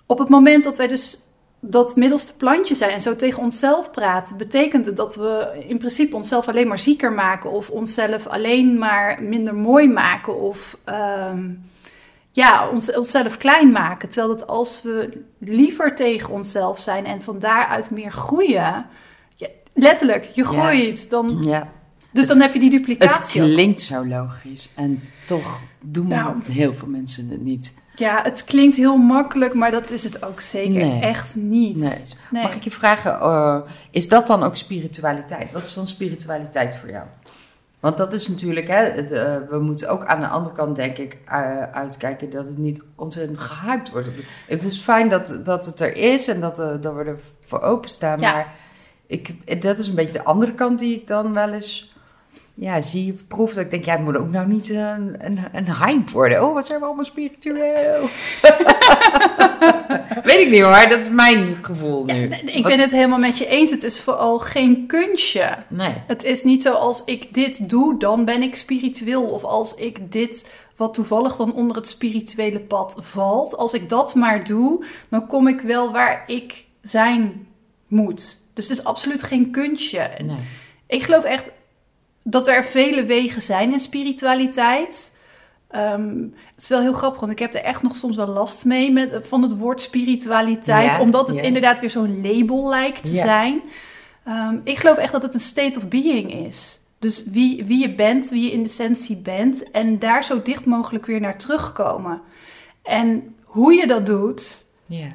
[0.08, 1.20] Op het moment dat wij dus
[1.60, 6.16] dat middelste plantje zijn en zo tegen onszelf praten, betekent het dat we in principe
[6.16, 11.50] onszelf alleen maar zieker maken of onszelf alleen maar minder mooi maken of ehm,
[12.32, 14.10] ja, ons, onszelf klein maken.
[14.10, 18.86] Terwijl dat als we liever tegen onszelf zijn en van daaruit meer groeien,
[19.36, 20.48] ja, letterlijk, je Ja.
[20.48, 21.72] groeit, dan, Ja,
[22.12, 23.42] dus dan heb je die het duplicatie.
[23.44, 23.48] ook.
[23.50, 26.36] klinkt zo logisch en toch doen Nou.
[26.44, 27.74] heel veel mensen het niet.
[28.00, 31.02] Ja, het klinkt heel makkelijk, maar dat is het ook zeker Nee.
[31.02, 31.78] echt niet.
[31.78, 32.04] Nee.
[32.32, 32.44] Nee.
[32.44, 33.58] Mag ik je vragen, eh,
[33.92, 35.52] is dat dan ook spiritualiteit?
[35.52, 37.06] Wat is dan spiritualiteit voor jou?
[37.80, 41.18] Want dat is natuurlijk, hè, eh, we moeten ook aan de andere kant, denk ik,
[41.26, 44.08] eh, uitkijken dat het niet ontzettend gehyped wordt.
[44.48, 48.20] Het is fijn dat, dat het er is en dat, dat we er voor openstaan,
[48.20, 48.32] Ja.
[48.32, 48.54] maar
[49.08, 51.96] ik, dat is een beetje de andere kant die ik dan wel eens
[52.60, 53.54] ja, zie of proef.
[53.54, 56.44] Dat ik denk, ja, het moet ook nou niet een, een, een hype worden.
[56.46, 58.10] Oh, wat zijn we allemaal spiritueel.
[60.24, 62.24] Weet ik niet hoor, dat is mijn gevoel nu.
[62.24, 63.72] ik Wat- ben het helemaal met je eens.
[63.72, 65.58] Het is vooral geen kunstje.
[65.68, 65.94] Nee.
[66.08, 69.24] Het is niet zo als ik dit doe, dan ben ik spiritueel.
[69.24, 74.16] Of als ik dit, wat toevallig dan onder het spirituele pad valt, als ik dat
[74.16, 77.48] maar doe, dan kom ik wel waar ik zijn
[77.88, 78.40] moet.
[78.54, 80.10] Dus het is absoluut geen kunstje.
[80.26, 80.36] nee.
[80.88, 81.50] Ik geloof echt
[82.30, 85.18] dat er vele wegen zijn in spiritualiteit.
[85.68, 86.18] Ehm,
[86.54, 88.92] het is wel heel grappig, want ik heb er echt nog soms wel last mee
[88.92, 90.94] met, van het woord spiritualiteit.
[90.94, 91.44] Ja, omdat het ja.
[91.44, 93.24] inderdaad weer zo'n label lijkt te Ja.
[93.24, 93.62] zijn.
[94.24, 96.80] Ehm, ik geloof echt dat het een state of being is.
[97.00, 99.72] Dus wie, wie je bent, wie je in de essentie bent.
[99.72, 102.22] En daar zo dicht mogelijk weer naar terugkomen.
[102.84, 105.08] En hoe je dat doet, Ja.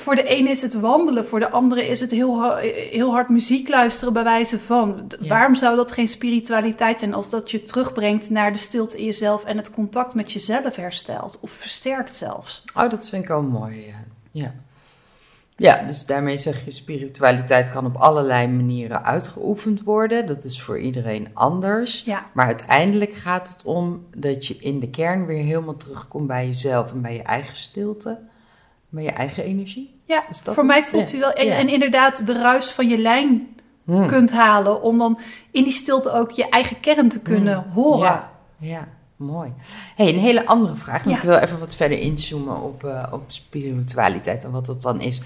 [0.00, 2.56] Voor de ene is het wandelen, voor de andere is het heel,
[2.90, 5.12] heel hard muziek luisteren bij wijze van.
[5.20, 5.28] Ja.
[5.28, 9.44] Waarom zou dat geen spiritualiteit zijn als dat je terugbrengt naar de stilte in jezelf
[9.44, 12.64] en het contact met jezelf herstelt of versterkt zelfs?
[12.74, 13.86] Oh, dat vind ik wel mooi.
[13.86, 14.04] Ja.
[14.30, 14.54] ja.
[15.60, 20.26] Ja, dus daarmee zeg je, spiritualiteit kan op allerlei manieren uitgeoefend worden.
[20.26, 22.02] Dat is voor iedereen anders.
[22.04, 26.46] Ja, Maar uiteindelijk gaat het om dat je in de kern weer helemaal terugkomt bij
[26.46, 28.18] jezelf en bij je eigen stilte,
[28.88, 29.96] bij je eigen energie.
[30.04, 30.24] ja.
[30.44, 31.16] Voor mij voelt Ja.
[31.18, 31.32] hij wel.
[31.32, 31.54] En, Ja.
[31.54, 33.48] en inderdaad, de ruis van je lijn
[33.84, 34.06] Hmm.
[34.06, 35.18] kunt halen om dan
[35.50, 38.00] in die stilte ook je eigen kern te kunnen horen.
[38.02, 39.52] Ja, ja, mooi.
[39.96, 41.04] hey, een hele andere vraag.
[41.04, 41.16] Ja.
[41.16, 45.22] Ik wil even wat verder inzoomen op, eh, op spiritualiteit en wat dat dan is.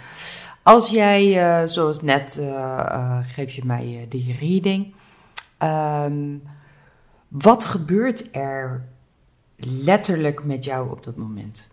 [0.63, 4.95] Als jij, eh, zoals net, eh, geef je mij die reading.
[5.59, 6.37] Ehm,
[7.29, 8.85] wat gebeurt er
[9.57, 11.71] letterlijk met jou op dat moment?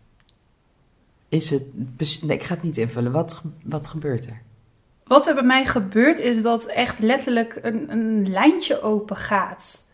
[1.30, 1.63] Is het,
[2.22, 3.12] nee, ik ga het niet invullen.
[3.12, 4.42] Wat, wat gebeurt er?
[5.04, 9.88] Wat er bij mij gebeurt is dat echt letterlijk een, een lijntje open gaat.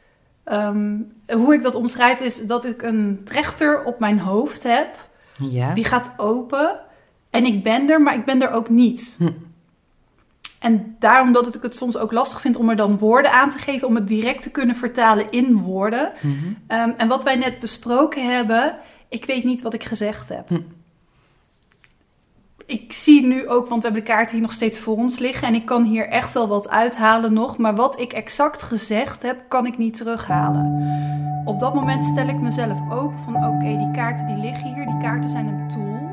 [0.43, 5.09] Ehm, hoe ik dat omschrijf is dat ik een trechter op mijn hoofd heb.
[5.39, 5.73] Ja?
[5.73, 6.79] Die gaat open
[7.29, 9.15] en ik ben er, maar ik ben er ook niet.
[9.19, 9.31] Hm.
[10.59, 13.59] En daarom dat ik het soms ook lastig vind om er dan woorden aan te
[13.59, 16.11] geven, om het direct te kunnen vertalen in woorden.
[16.21, 16.33] Mhm.
[16.67, 18.75] Ehm, en wat wij net besproken hebben,
[19.09, 20.49] ik weet niet wat ik gezegd heb.
[20.49, 20.61] Hm.
[22.67, 25.47] Ik zie nu ook, want we hebben de kaarten hier nog steeds voor ons liggen.
[25.47, 27.57] En ik kan hier echt wel wat uithalen nog.
[27.57, 30.83] Maar wat ik exact gezegd heb, kan ik niet terughalen.
[31.45, 34.85] Op dat moment stel ik mezelf open van oké, die kaarten die liggen hier.
[34.85, 36.04] Die kaarten zijn een tool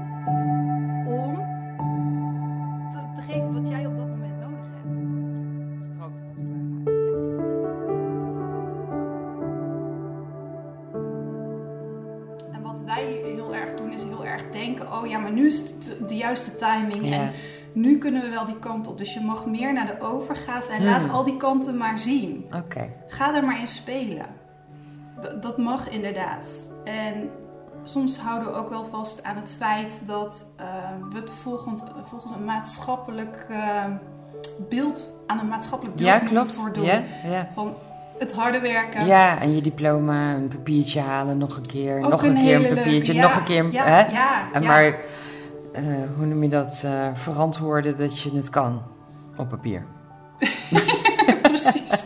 [15.13, 17.09] ja, maar nu is het de juiste timing.
[17.09, 17.15] Ja.
[17.21, 17.31] En
[17.73, 18.99] nu kunnen we wel die kant op.
[18.99, 20.87] Dus je mag meer naar de overgave en Hmm.
[20.91, 22.45] laat al die kanten maar zien.
[22.57, 22.89] Oké.
[23.09, 24.27] Ga er maar in spelen.
[25.41, 26.71] Dat mag inderdaad.
[26.85, 27.31] En
[27.83, 30.67] soms houden we ook wel vast aan het feit dat eh,
[31.11, 33.85] we het volgens, volgens een maatschappelijk eh,
[34.69, 36.53] beeld, aan een maatschappelijk beeld Ja, moeten klopt.
[36.55, 36.85] voldoen.
[36.85, 37.49] Ja.
[37.55, 37.75] Van
[38.23, 39.07] het harde werken.
[39.07, 42.75] Ja, en je diploma, een papiertje halen, nog een keer, Ook nog een, keer een
[42.77, 43.73] papiertje, ja, nog een keer.
[43.73, 44.13] Ja, hè?
[44.13, 44.63] ja, En.
[44.65, 44.85] Maar,
[45.73, 45.83] eh,
[46.17, 46.83] hoe noem je dat?
[46.85, 48.83] eh, verantwoorden dat je het kan
[49.37, 49.85] op papier.
[51.43, 52.05] Precies.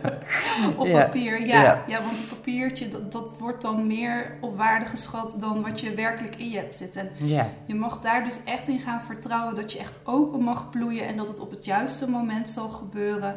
[0.76, 1.62] op Ja, papier, ja.
[1.62, 1.82] ja.
[1.86, 2.02] ja.
[2.02, 6.36] want een papiertje, dat, dat wordt dan meer op waarde geschat dan wat je werkelijk
[6.36, 7.10] in je hebt zitten.
[7.16, 11.06] Ja, Je mag daar dus echt in gaan vertrouwen dat je echt open mag bloeien
[11.06, 13.36] en dat het op het juiste moment zal gebeuren.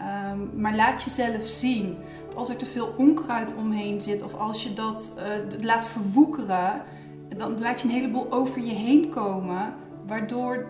[0.00, 1.96] Ehm, maar laat jezelf zien.
[2.36, 6.82] Als er te veel onkruid omheen zit of als je dat eh, laat verwoekeren,
[7.36, 9.74] dan laat je een heleboel over je heen komen,
[10.06, 10.66] waardoor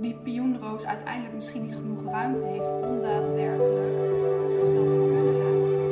[0.00, 5.90] die pioenroos uiteindelijk misschien niet genoeg ruimte heeft om daadwerkelijk zichzelf te kunnen laten zien.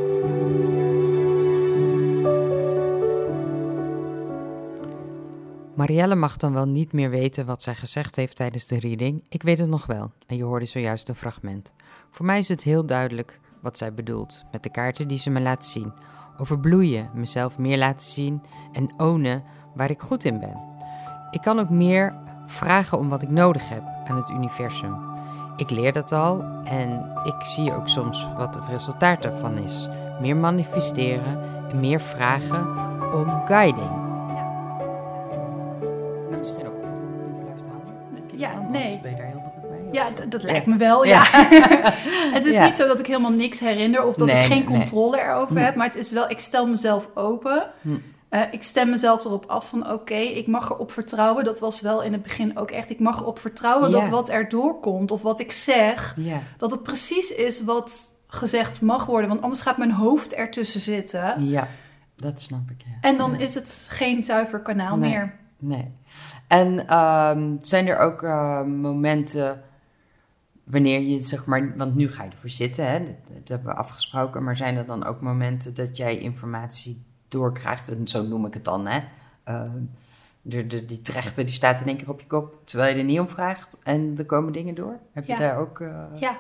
[5.75, 9.23] Marielle mag dan wel niet meer weten wat zij gezegd heeft tijdens de reading.
[9.29, 11.73] Ik weet het nog wel en je hoorde zojuist een fragment.
[12.19, 15.41] Voor mij is het heel duidelijk wat zij bedoelt met de kaarten die ze me
[15.41, 15.93] laat zien.
[16.37, 19.43] Over bloeien, mezelf meer laten zien en ownen
[19.75, 20.63] waar ik goed in ben.
[21.31, 22.15] Ik kan ook meer
[22.47, 24.97] vragen om wat ik nodig heb aan het universum.
[25.57, 29.89] Ik leer dat al en ik zie ook soms wat het resultaat daarvan is.
[30.21, 32.67] Meer manifesteren en meer vragen
[33.13, 33.91] om guiding.
[36.29, 37.65] Nou, misschien ook goed blijft
[38.31, 39.01] je Ja, nee.
[39.93, 41.23] Ja, dat lijkt me wel, ja.
[42.37, 42.65] het is Ja.
[42.67, 44.79] niet zo dat ik helemaal niks herinner of dat Nee, ik geen nee.
[44.79, 45.63] controle erover Hm.
[45.63, 45.75] heb.
[45.75, 47.71] Maar het is wel, ik stel mezelf open.
[47.81, 47.97] Hm.
[48.29, 51.45] Eh, ik stem mezelf erop af van oké, ik mag erop vertrouwen.
[51.45, 52.91] Dat was wel in het begin ook echt.
[52.91, 54.01] Ik mag erop vertrouwen Ja.
[54.01, 58.81] dat wat er doorkomt of wat ik zeg, Ja, dat het precies is wat gezegd
[58.81, 59.29] mag worden.
[59.29, 61.35] Want anders gaat mijn hoofd ertussen zitten.
[61.49, 61.69] ja,
[62.17, 62.83] dat snap ik.
[62.85, 63.09] Ja.
[63.09, 65.11] En dan is het geen zuiver kanaal Nee.
[65.11, 65.35] meer.
[65.59, 65.95] Nee.
[66.49, 69.63] En ehm, zijn er ook eh, momenten
[70.71, 73.79] wanneer je zeg maar, want nu ga je ervoor zitten, hè, dat, dat hebben we
[73.79, 78.55] afgesproken, maar zijn er dan ook momenten dat jij informatie doorkrijgt, en zo noem ik
[78.55, 79.01] het dan, hè?
[79.45, 79.81] Ehm,
[80.43, 83.07] de, de, die trechter die staat in één keer op je kop terwijl je er
[83.07, 84.99] niet om vraagt en er komen dingen door.
[85.13, 85.81] Heb je daar ook.
[85.81, 86.39] eh, Ja,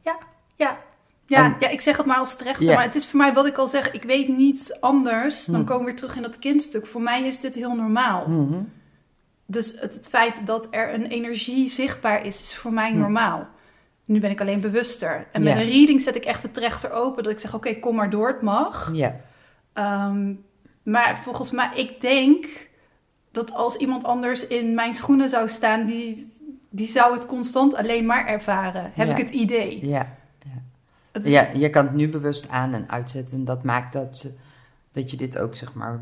[0.00, 0.18] ja,
[0.56, 0.78] ja.
[1.26, 2.74] Ja, En- ja, ik zeg het maar als terechter, Ja.
[2.74, 5.44] maar het is voor mij wat ik al zeg, ik weet niets anders.
[5.44, 5.64] Dan Hm.
[5.66, 6.86] komen we weer terug in dat kindstuk.
[6.86, 8.28] Voor mij is dit heel normaal.
[8.28, 8.60] mhm.
[9.52, 12.98] Dus het, het feit dat er een energie zichtbaar is, is voor mij Hm.
[12.98, 13.46] normaal.
[14.04, 15.26] Nu ben ik alleen bewuster.
[15.32, 15.60] En met Ja.
[15.60, 18.28] een reading zet ik echt de trechter open, dat ik zeg, oké, kom maar door,
[18.28, 18.90] het mag.
[18.94, 19.16] Ja,
[19.72, 20.34] Ehm,
[20.82, 22.46] maar volgens mij, ik denk
[23.30, 26.32] dat als iemand anders in mijn schoenen zou staan, die,
[26.70, 28.90] die zou het constant alleen maar ervaren.
[28.94, 29.16] Heb Ja.
[29.16, 29.86] ik het idee.
[29.86, 30.16] Ja,
[31.12, 33.36] is- ja, je kan het nu bewust aan en uitzetten.
[33.38, 34.32] En dat maakt dat,
[34.92, 36.00] dat je dit ook, zeg maar,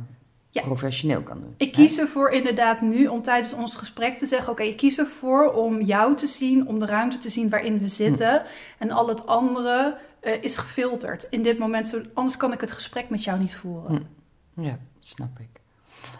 [0.53, 0.63] Ja.
[0.63, 1.55] professioneel kan doen.
[1.57, 5.53] Ik kies ervoor inderdaad nu om tijdens ons gesprek te zeggen: Oké, ik kies ervoor
[5.53, 8.43] om jou te zien, om de ruimte te zien waarin we zitten.
[8.79, 12.01] En al het andere eh, is gefilterd in dit moment.
[12.15, 14.09] Anders kan ik het gesprek met jou niet voeren.
[14.55, 14.63] Hm.
[14.63, 15.61] Ja, snap ik.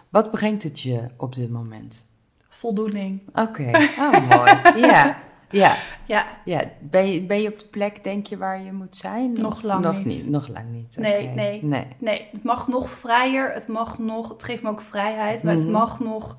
[0.09, 2.07] Wat brengt het je op dit moment?
[2.49, 3.21] Voldoening.
[3.33, 4.85] Oké, oh mooi.
[4.87, 5.17] Ja,
[5.51, 6.61] ja, Ja, ja.
[6.79, 9.33] Ben, je, ben je op de plek, denk je, waar je moet zijn?
[9.33, 10.29] Nog Of lang nog niet.
[10.29, 10.97] Nog lang niet.
[10.99, 11.63] Nee, nee.
[11.63, 11.87] nee.
[11.97, 13.53] nee, het mag nog vrijer.
[13.53, 14.29] Het mag nog.
[14.29, 15.43] Het geeft me ook vrijheid.
[15.43, 15.71] Maar het Mhm.
[15.71, 16.37] mag nog.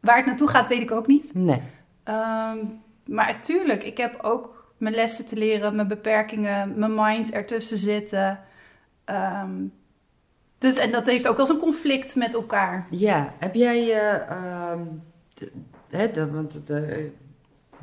[0.00, 1.34] Waar het naartoe gaat, weet ik ook niet.
[1.34, 1.60] Nee.
[2.04, 2.58] Ehm,
[3.06, 8.40] maar tuurlijk, ik heb ook mijn lessen te leren, mijn beperkingen, mijn mind ertussen zitten.
[9.04, 9.52] Ehm,
[10.58, 12.86] dus, en dat heeft ook als een conflict met elkaar.
[12.90, 14.82] Ja, heb jij, eh, ehm,
[15.90, 17.12] hè, want de,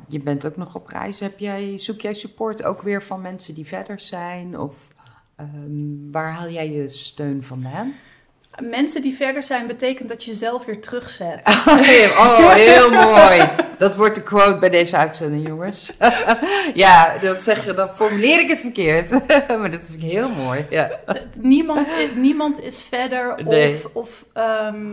[0.08, 3.54] je bent ook nog op reis, heb jij, zoek jij support ook weer van mensen
[3.54, 4.58] die verder zijn?
[4.58, 4.74] Of
[5.36, 7.94] ehm, waar haal jij je steun vandaan?
[8.62, 11.40] Mensen die verder zijn, betekent dat je jezelf weer terugzet.
[12.18, 13.48] oh, heel mooi.
[13.78, 15.92] Dat wordt de quote bij deze uitzending, jongens.
[16.74, 19.10] ja, dat zeg je, dan formuleer ik het verkeerd.
[19.58, 20.66] maar dat vind ik heel mooi.
[20.70, 20.90] Ja.
[21.36, 23.74] niemand, niemand is verder Nee.
[23.74, 24.86] of, of, ehm,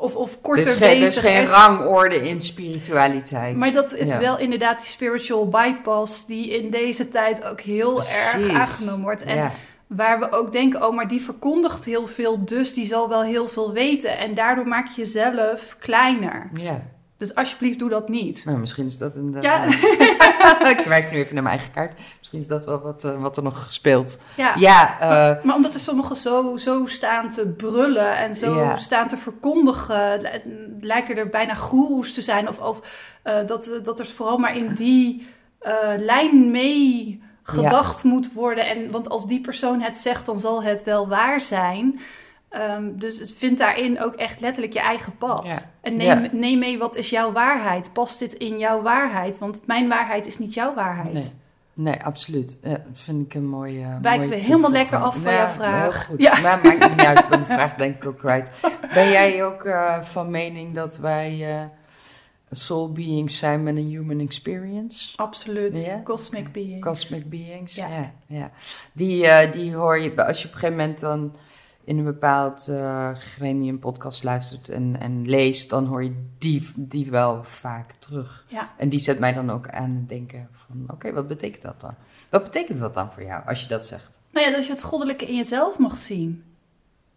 [0.00, 1.22] of, of Er korter is geen, er is bezig.
[1.22, 3.58] geen rangorde in spiritualiteit.
[3.58, 4.18] Maar dat is Ja.
[4.18, 9.22] wel inderdaad die spiritual bypass die in deze tijd ook heel erg aangenomen wordt.
[9.22, 9.52] En ja.
[9.86, 13.48] Waar we ook denken, oh, maar die verkondigt heel veel, dus die zal wel heel
[13.48, 14.18] veel weten.
[14.18, 16.50] En daardoor maak je jezelf kleiner.
[16.54, 16.82] ja.
[17.20, 18.42] Dus alsjeblieft, doe dat niet.
[18.44, 19.36] Nou, misschien is dat een.
[19.40, 19.64] Ja.
[20.78, 22.00] ik wijs nu even naar mijn eigen kaart.
[22.18, 24.20] Misschien is dat wel wat, eh, wat er nog gespeeld.
[24.36, 24.52] Ja.
[24.56, 28.76] Ja, eh, Maar omdat er sommigen zo, zo staan te brullen en zo Ja.
[28.76, 32.48] staan te verkondigen, li- lijken er bijna goeroes te zijn.
[32.48, 32.80] Of, of
[33.22, 35.26] eh, dat, dat er vooral maar in die
[35.96, 38.66] lijn mee gedacht moet worden.
[38.68, 42.00] En, want als die persoon het zegt, dan zal het wel waar zijn.
[42.50, 45.44] Ehm, dus het vindt daarin ook echt letterlijk je eigen pad.
[45.46, 45.58] Ja.
[45.80, 47.90] En neem, neem mee, wat is jouw waarheid?
[47.92, 49.38] Past dit in jouw waarheid?
[49.38, 51.12] Want mijn waarheid is niet jouw waarheid.
[51.12, 51.32] Nee.
[51.74, 52.58] nee, absoluut.
[52.62, 53.98] Ja, dat vind ik een mooie.
[54.02, 55.82] Wijken mooie we helemaal lekker af van Ja, jouw vraag.
[55.82, 56.22] Heel goed.
[56.22, 56.40] Ja.
[56.40, 57.18] Maar maakt het niet uit.
[57.18, 58.50] Ik ben de vraag denk ik ook kwijt.
[58.94, 61.64] Ben jij ook eh, van mening dat wij eh,
[62.50, 65.16] soul beings zijn met een human experience?
[65.16, 65.90] Absoluut.
[66.04, 66.86] Cosmic beings.
[66.86, 67.88] Cosmic beings, ja.
[67.88, 68.12] Ja.
[68.26, 68.50] ja,
[68.92, 71.36] Die, eh, die hoor je, als je op een gegeven moment dan
[71.84, 77.10] in een bepaald eh gremium podcast luistert en, en leest, dan hoor je die, die
[77.10, 78.44] wel vaak terug.
[78.48, 78.70] Ja.
[78.76, 81.94] En die zet mij dan ook aan het denken van, oké, wat betekent dat dan?
[82.30, 84.20] Wat betekent dat dan voor jou, als je dat zegt?
[84.32, 86.44] Nou ja, dat je het goddelijke in jezelf mag zien.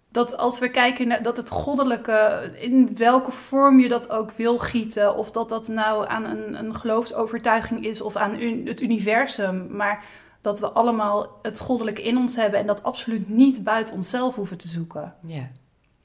[0.10, 4.58] Dat als we kijken naar dat het goddelijke, in welke vorm je dat ook wil
[4.58, 9.68] gieten, of dat dat nou aan een, een geloofsovertuiging is of aan un- het universum,
[9.76, 10.04] maar
[10.44, 14.58] dat we allemaal het goddelijke in ons hebben en dat absoluut niet buiten onszelf hoeven
[14.58, 15.16] te zoeken.
[15.22, 15.50] Ja,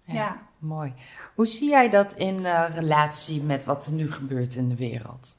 [0.04, 0.14] Ja.
[0.14, 0.36] Ja.
[0.58, 0.92] mooi.
[1.34, 5.36] Hoe zie jij dat in eh, relatie met wat er nu gebeurt in de wereld?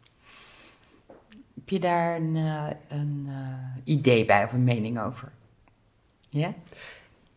[1.55, 5.31] Heb je daar een, eh, een eh, idee bij of een mening over?
[6.29, 6.53] Ja?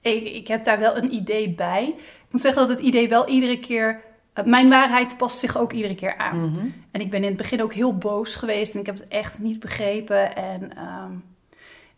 [0.00, 1.88] Ik, ik heb daar wel een idee bij.
[1.98, 4.00] Ik moet zeggen dat het idee wel iedere keer.
[4.44, 6.50] Mijn waarheid past zich ook iedere keer aan.
[6.50, 6.66] Mhm.
[6.90, 9.38] En ik ben in het begin ook heel boos geweest en ik heb het echt
[9.38, 10.36] niet begrepen.
[10.36, 11.12] En ehm,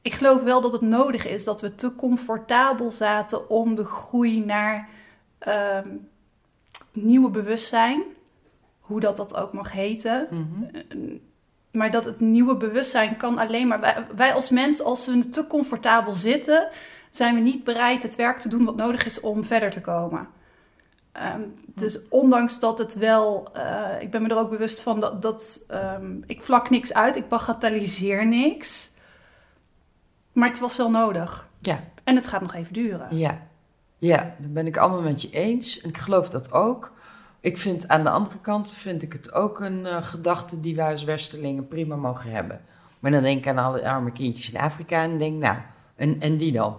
[0.04, 4.44] ik geloof wel dat het nodig is dat we te comfortabel zaten om de groei
[4.44, 4.88] naar
[5.38, 5.88] ehm,
[6.92, 8.02] nieuwe bewustzijn,
[8.80, 10.26] hoe dat dat ook mag heten.
[10.30, 10.74] Mhm.
[10.74, 11.20] Eh,
[11.70, 13.80] Maar dat het nieuwe bewustzijn kan alleen maar.
[13.80, 16.68] Wij, wij als mens, als we te comfortabel zitten,
[17.10, 20.28] zijn we niet bereid het werk te doen wat nodig is om verder te komen.
[21.12, 25.22] Ehm, dus ondanks dat het wel, eh, ik ben me er ook bewust van dat,
[25.22, 28.93] dat ehm, ik vlak niks uit, ik bagatelliseer niks.
[30.34, 31.48] Maar het was wel nodig.
[31.60, 31.80] Ja.
[32.04, 33.16] En het gaat nog even duren.
[33.16, 33.38] Ja.
[33.98, 35.80] ja, dat ben ik allemaal met je eens.
[35.80, 36.92] En ik geloof dat ook.
[37.40, 40.90] Ik vind aan de andere kant vind ik het ook een eh, gedachte die wij
[40.90, 42.60] als Westerlingen prima mogen hebben.
[43.00, 45.56] Maar dan denk ik aan alle arme kindjes in Afrika en denk, nou,
[45.96, 46.76] en, en die dan?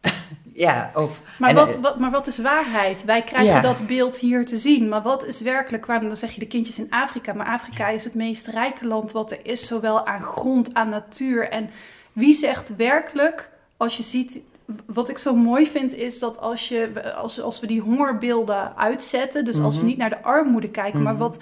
[0.54, 1.22] ja, of...
[1.38, 3.04] Maar, en, wat, eh, wat, maar wat is waarheid?
[3.04, 3.60] Wij krijgen Ja.
[3.60, 4.88] dat beeld hier te zien.
[4.88, 6.00] Maar wat is werkelijk waar?
[6.00, 7.32] Dan zeg je de kindjes in Afrika.
[7.32, 9.66] Maar Afrika is het meest rijke land wat er is.
[9.66, 11.48] Zowel aan grond, aan natuur.
[11.48, 11.70] En
[12.12, 14.40] wie zegt werkelijk, als je ziet...
[14.86, 19.44] Wat ik zo mooi vind is dat als, je, als, als we die hongerbeelden uitzetten...
[19.44, 19.88] dus als we Mhm.
[19.88, 21.02] niet naar de armoede kijken...
[21.02, 21.22] maar Mhm.
[21.22, 21.38] wat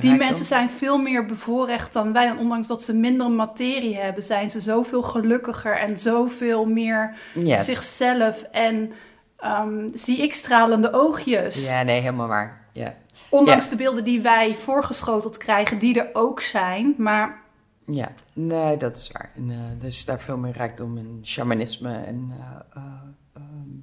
[0.00, 2.26] die mensen zijn veel meer bevoorrecht dan wij.
[2.28, 4.22] En ondanks dat ze minder materie hebben...
[4.22, 7.14] zijn ze zoveel gelukkiger en zoveel meer
[7.58, 8.92] zichzelf en
[9.36, 11.66] ehm, zie ik stralende oogjes.
[11.68, 12.60] Ja, nee, helemaal waar.
[12.72, 12.94] Ja.
[13.28, 16.94] Ondanks de beelden die wij voorgeschoteld krijgen, die er ook zijn.
[16.98, 17.42] Maar
[17.84, 19.30] Ja, nee, dat is waar.
[19.36, 22.82] En, eh, er is daar veel meer rijkdom in shamanisme en, eh, eh,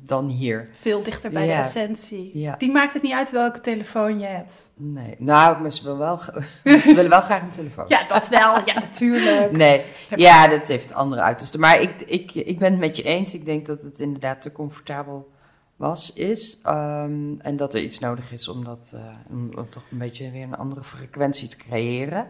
[0.04, 0.70] dan hier.
[0.74, 1.56] veel dichter bij Ja.
[1.56, 2.38] de essentie.
[2.40, 2.56] Ja.
[2.58, 4.72] Die maakt het niet uit welke telefoon je hebt.
[4.76, 6.20] Nee, nou, maar ze, wil wel,
[6.86, 7.86] ze willen wel graag een telefoon.
[7.88, 8.66] Ja, dat wel.
[8.66, 9.52] Ja, natuurlijk.
[9.52, 9.84] Nee,
[10.16, 11.60] ja, dat het andere uiterste.
[11.60, 13.34] Maar ik, ik, ik ben het met je eens.
[13.34, 15.32] Ik denk dat het inderdaad te comfortabel
[15.76, 16.60] was, is.
[16.64, 20.32] Ehm, en dat er iets nodig is om, dat, eh, om, om toch een beetje
[20.32, 22.28] weer een andere frequentie te creëren.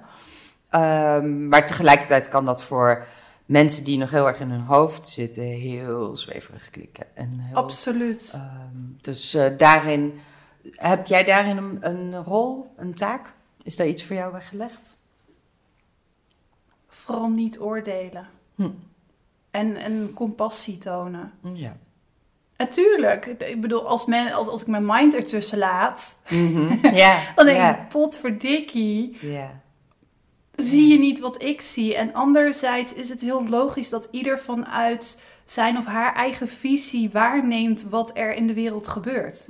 [0.72, 3.05] Ehm, maar tegelijkertijd kan dat voor
[3.45, 7.05] mensen die nog heel erg in hun hoofd zitten heel zweverig klikken.
[7.15, 8.32] En heel, Absoluut.
[8.36, 10.19] Ehm, dus eh, daarin,
[10.76, 13.34] heb jij daarin een, een rol, een taak?
[13.63, 14.97] Is daar iets voor jou weggelegd?
[16.88, 18.28] Vooral niet oordelen.
[18.55, 18.69] Hm.
[19.51, 21.32] En, en compassie tonen.
[21.53, 21.78] Ja.
[22.57, 23.26] Natuurlijk.
[23.26, 26.82] Ik bedoel, als, men, als, als ik mijn mind ertussen laat, Mhm.
[27.36, 29.59] Dan denk ik, potverdikkie, Ja.
[30.64, 31.95] Zie je niet wat ik zie.
[31.95, 37.84] En anderzijds is het heel logisch dat ieder vanuit zijn of haar eigen visie waarneemt
[37.84, 39.47] wat er in de wereld gebeurt.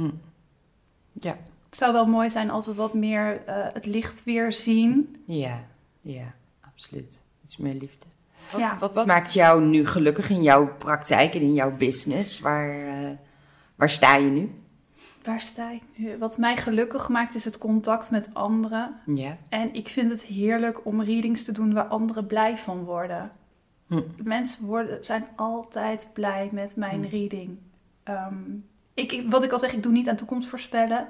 [1.13, 1.37] Ja.
[1.69, 5.15] Het zou wel mooi zijn als we wat meer eh, het licht weer zien.
[5.25, 5.63] Ja.
[6.01, 6.33] Ja.
[6.73, 7.21] Absoluut.
[7.43, 8.05] Iets meer liefde.
[8.51, 12.39] Wat, Ja, wat, wat- maakt jou nu gelukkig in jouw praktijk en in jouw business?
[12.39, 13.09] Waar, eh,
[13.75, 14.51] waar sta je nu?
[15.23, 16.17] Waar sta ik nu?
[16.17, 18.95] Wat mij gelukkig maakt is het contact met anderen.
[19.05, 19.37] Ja.
[19.49, 23.31] En ik vind het heerlijk om readings te doen waar anderen blij van worden.
[23.87, 24.01] Hm.
[24.23, 27.09] Mensen worden, zijn altijd blij met mijn Hm.
[27.09, 27.57] reading.
[28.03, 28.35] Ehm,
[28.93, 31.07] ik, wat ik al zeg, ik doe niet aan toekomst voorspellen.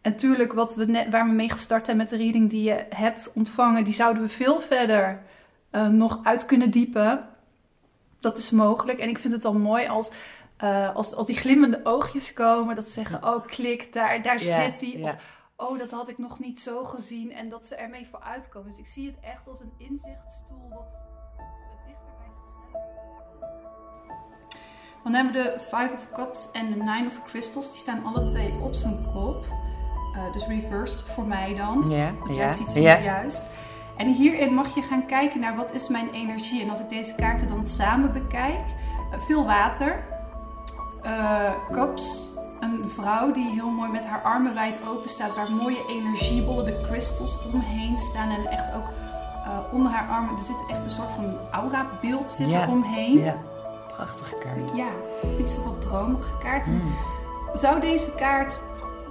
[0.00, 2.84] En tuurlijk, wat we net, waar we mee gestart zijn met de reading die je
[2.88, 5.22] hebt ontvangen, die zouden we veel verder
[5.70, 7.28] eh, nog uit kunnen diepen.
[8.20, 8.98] Dat is mogelijk.
[8.98, 10.10] En ik vind het al mooi als,
[10.56, 14.80] eh, als, als die glimmende oogjes komen, dat ze zeggen, oh klik, daar, daar zit
[14.80, 15.02] hij.
[15.02, 15.16] Of
[15.56, 17.32] oh, dat had ik nog niet zo gezien.
[17.32, 18.70] En dat ze ermee vooruit komen.
[18.70, 21.04] Dus ik zie het echt als een inzichtstoel wat
[21.86, 22.82] dichter bij zichzelf.
[25.04, 27.68] Dan hebben we de Five of Cups en de Nine of Crystals.
[27.68, 29.44] Die staan alle twee op zijn kop.
[30.14, 31.90] Eh, dus reversed voor mij dan.
[31.90, 32.14] Ja.
[32.18, 32.34] Want Ja.
[32.36, 33.50] jij ziet ze juist.
[33.96, 36.62] En hierin mag je gaan kijken naar wat is mijn energie.
[36.62, 38.66] En als ik deze kaarten dan samen bekijk.
[39.12, 40.04] eh, veel water.
[41.04, 42.32] Eh cups.
[42.60, 45.34] Een vrouw die heel mooi met haar armen wijd open staat.
[45.34, 48.30] Waar mooie energiebollen, de crystals, omheen staan.
[48.30, 48.88] En echt ook
[49.44, 50.36] eh, onder haar armen.
[50.38, 52.62] Er zit echt een soort van aura-beeld zit Ja.
[52.62, 53.18] er omheen.
[53.18, 53.36] Ja.
[53.88, 54.70] Prachtige kaart.
[54.76, 54.86] Ja,
[55.38, 56.66] iets wat dromige kaart.
[56.66, 56.80] Mm.
[57.54, 58.60] Zou deze kaart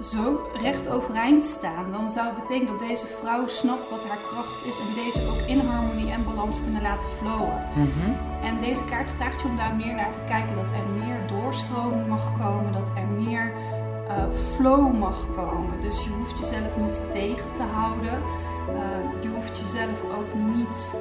[0.02, 4.66] zo recht overeind staan, dan zou het betekenen dat deze vrouw snapt wat haar kracht
[4.66, 7.62] is en deze ook in harmonie en balans kunnen laten flowen.
[7.74, 8.12] Mhm.
[8.42, 12.08] En deze kaart vraagt je om daar meer naar te kijken, dat er meer doorstroming
[12.08, 13.52] mag komen, dat er meer
[14.08, 15.80] eh, flow mag komen.
[15.80, 18.22] Dus je hoeft jezelf niet tegen te houden.
[19.74, 20.94] Eh, je jezelf ook niet.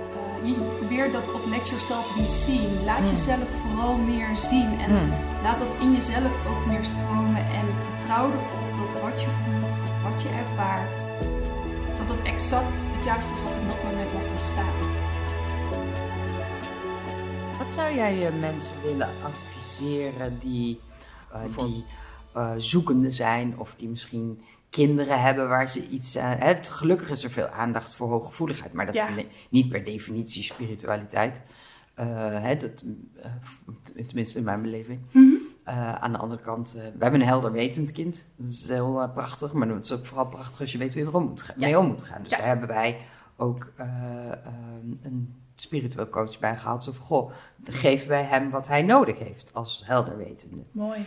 [0.43, 2.83] eh, je, weer dat op let yourself be seen.
[2.83, 3.05] Laat Mm.
[3.07, 4.79] jezelf vooral meer zien.
[4.79, 5.13] En Mm.
[5.43, 10.01] Laat dat in jezelf ook meer stromen en vertrouw erop dat wat je voelt, dat
[10.01, 10.97] wat je ervaart,
[11.97, 14.73] dat dat exact het juiste is wat in dat moment mag ontstaan.
[17.57, 20.79] Wat zou jij eh, mensen willen adviseren die,
[21.31, 21.85] eh, die
[22.33, 24.41] eh, zoekende zijn of die misschien
[24.73, 26.37] kinderen hebben waar ze iets aan...
[26.37, 29.07] Hè, het- gelukkig is er veel aandacht voor hooggevoeligheid, maar dat Ja.
[29.07, 31.41] is niet per definitie spiritualiteit.
[31.93, 32.05] Eh,
[32.41, 32.83] hè, dat,
[33.21, 34.99] eh, tenminste in mijn beleving.
[35.63, 38.27] Eh, aan de andere kant, eh, we hebben een helder wetend kind.
[38.35, 41.01] Dat is heel eh, prachtig, maar het is ook vooral prachtig als je weet hoe
[41.03, 41.53] je er om moet Ja.
[41.57, 42.21] mee om moet gaan.
[42.21, 42.37] Dus Ja.
[42.37, 42.97] daar hebben wij
[43.37, 43.87] ook eh,
[44.31, 46.83] ehm, een spiritueel coach bij gehad.
[46.83, 50.63] Zo van, goh, dan geven wij hem wat hij nodig heeft als helder wetende.
[50.71, 50.99] Mooi.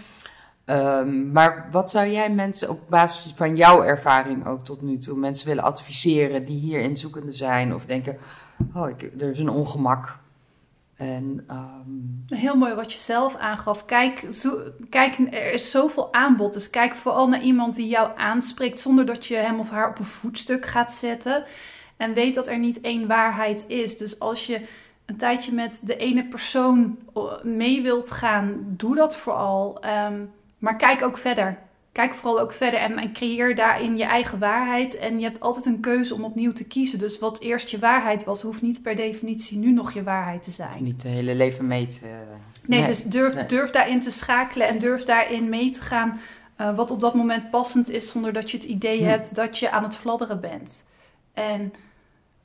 [0.66, 5.18] Ehm, maar wat zou jij mensen op basis van jouw ervaring ook tot nu toe
[5.18, 8.18] mensen willen adviseren die hierin zoekende zijn of denken,
[8.74, 10.18] oh, ik, er is een ongemak.
[10.96, 13.84] En ehm, Heel mooi wat je zelf aangaf.
[13.84, 14.26] Kijk,
[14.90, 16.52] kijk, er is zoveel aanbod.
[16.52, 19.98] Dus kijk vooral naar iemand die jou aanspreekt zonder dat je hem of haar op
[19.98, 21.44] een voetstuk gaat zetten.
[21.96, 23.98] En weet dat er niet één waarheid is.
[23.98, 24.66] Dus als je
[25.04, 29.80] een tijdje met de ene persoon eh, mee wilt gaan, doe dat vooral.
[29.80, 30.20] Ehm,
[30.58, 31.58] maar kijk ook verder.
[31.92, 34.96] Kijk vooral ook verder en, en creëer daarin je eigen waarheid.
[34.96, 36.98] En je hebt altijd een keuze om opnieuw te kiezen.
[36.98, 40.50] Dus wat eerst je waarheid was, hoeft niet per definitie nu nog je waarheid te
[40.50, 40.82] zijn.
[40.82, 42.24] niet het hele leven mee te...
[42.66, 43.46] Nee, dus durf, nee.
[43.46, 46.20] durf daarin te schakelen en durf daarin mee te gaan
[46.56, 49.70] eh, wat op dat moment passend is, zonder dat je het idee hebt dat je
[49.70, 50.84] aan het fladderen bent.
[51.32, 51.72] En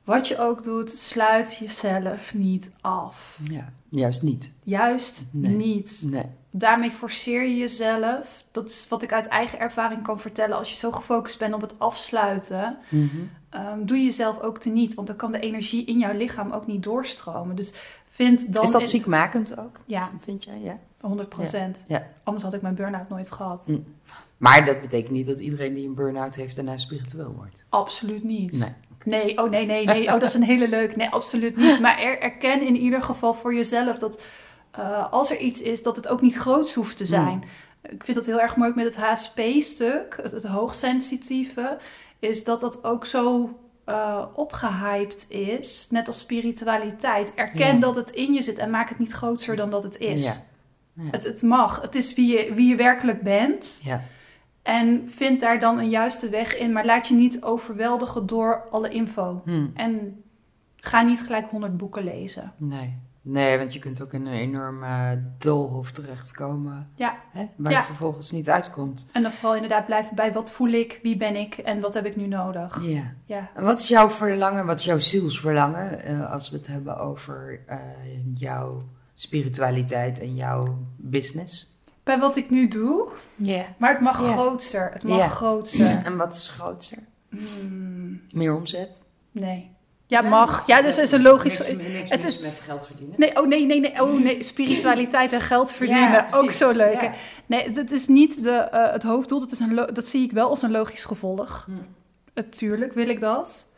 [0.04, 3.40] wat je ook doet, sluit jezelf niet af.
[3.44, 4.52] Ja, juist niet.
[4.64, 5.56] Juist Nee.
[5.56, 6.02] niet.
[6.06, 8.44] Nee, daarmee forceer je jezelf.
[8.52, 10.58] Dat is wat ik uit eigen ervaring kan vertellen.
[10.58, 13.08] Als je zo gefocust bent op het afsluiten, Mhm.
[13.50, 14.94] ehm, doe je jezelf ook teniet.
[14.94, 17.56] Want dan kan de energie in jouw lichaam ook niet doorstromen.
[17.56, 17.74] Dus
[18.10, 18.64] vind dan...
[18.64, 19.80] Is dat in- ziekmakend ook?
[19.86, 20.60] Ja, Vind jij?
[20.60, 20.80] Ja.
[21.00, 21.86] 100 procent.
[21.88, 22.08] Ja, ja.
[22.24, 23.68] Anders had ik mijn burn-out nooit gehad.
[23.68, 23.86] Mm.
[24.38, 27.66] Maar dat betekent niet dat iedereen die een burn-out heeft daarna spiritueel wordt.
[27.70, 28.52] Absoluut niet.
[28.60, 28.74] Nee.
[29.04, 30.06] Nee, oh nee, nee, nee.
[30.06, 30.96] Oh, dat is een hele leuke.
[30.96, 31.80] Nee, absoluut niet.
[31.80, 34.22] Maar er, erken in ieder geval voor jezelf dat
[34.72, 37.44] eh, als er iets is, dat het ook niet groots hoeft te zijn.
[37.90, 41.78] Ik vind dat heel erg mooi ook met het HSP-stuk, het, het hoogsensitieve,
[42.20, 47.34] is dat dat ook zo eh, opgehyped is, net als spiritualiteit.
[47.34, 47.80] Erken Ja.
[47.80, 50.26] dat het in je zit en maak het niet groter dan dat het is.
[50.26, 50.34] Ja.
[51.04, 51.10] Ja.
[51.12, 51.82] Het, het mag.
[51.82, 53.80] Het is wie je, wie je werkelijk bent.
[53.84, 54.02] Ja.
[54.62, 58.90] En vind daar dan een juiste weg in, maar laat je niet overweldigen door alle
[58.90, 59.42] info.
[59.46, 59.68] Hm.
[59.74, 60.24] En
[60.76, 62.54] ga niet gelijk honderd boeken lezen.
[62.58, 62.98] Nee.
[63.24, 66.90] Nee, want je kunt ook in een enorme doolhof terechtkomen.
[66.96, 67.18] Ja.
[67.32, 67.78] Hè, waar Ja.
[67.80, 69.08] je vervolgens niet uitkomt.
[69.12, 72.06] En dan vooral inderdaad blijven bij wat voel ik, wie ben ik en wat heb
[72.06, 72.82] ik nu nodig.
[72.84, 73.14] Ja.
[73.26, 73.50] Ja.
[73.56, 77.60] En wat is jouw verlangen, wat is jouw zielsverlangen, eh, als we het hebben over
[77.68, 77.80] eh,
[78.34, 81.80] jouw spiritualiteit en jouw business?
[82.04, 83.66] Bij wat ik nu doe, Ja.
[83.78, 84.32] maar het mag Ja.
[84.32, 84.90] grootser.
[84.94, 85.28] Het mag Ja.
[85.28, 86.02] grootser.
[86.06, 86.98] En wat is grootser?
[87.30, 89.02] Hmm, Meer omzet?
[89.32, 89.72] nee.
[90.12, 90.64] Ja, mag.
[90.68, 91.68] Ja, dus is een logisch...
[91.68, 93.16] Niks, niks het is- met geld verdienen.
[93.18, 94.02] Nee, oh nee, nee, nee.
[94.02, 96.12] Oh nee, spiritualiteit en geld verdienen.
[96.12, 97.02] Ja, ook zo leuk.
[97.02, 97.14] Ja.
[97.46, 99.40] Nee, dat is niet de, eh, het hoofddoel.
[99.40, 101.64] Dat, is een dat zie ik wel als een logisch gevolg.
[101.66, 101.72] Hm.
[102.34, 103.70] Natuurlijk wil ik dat.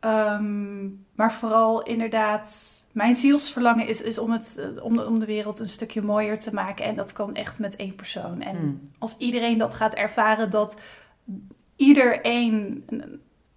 [0.00, 5.26] Ehm, maar vooral inderdaad, mijn zielsverlangen is, is om, het, eh, om, de, om de
[5.26, 6.84] wereld een stukje mooier te maken.
[6.84, 8.42] En dat kan echt met één persoon.
[8.42, 8.72] En Hm.
[8.98, 10.76] als iedereen dat gaat ervaren, dat
[11.76, 12.84] iedereen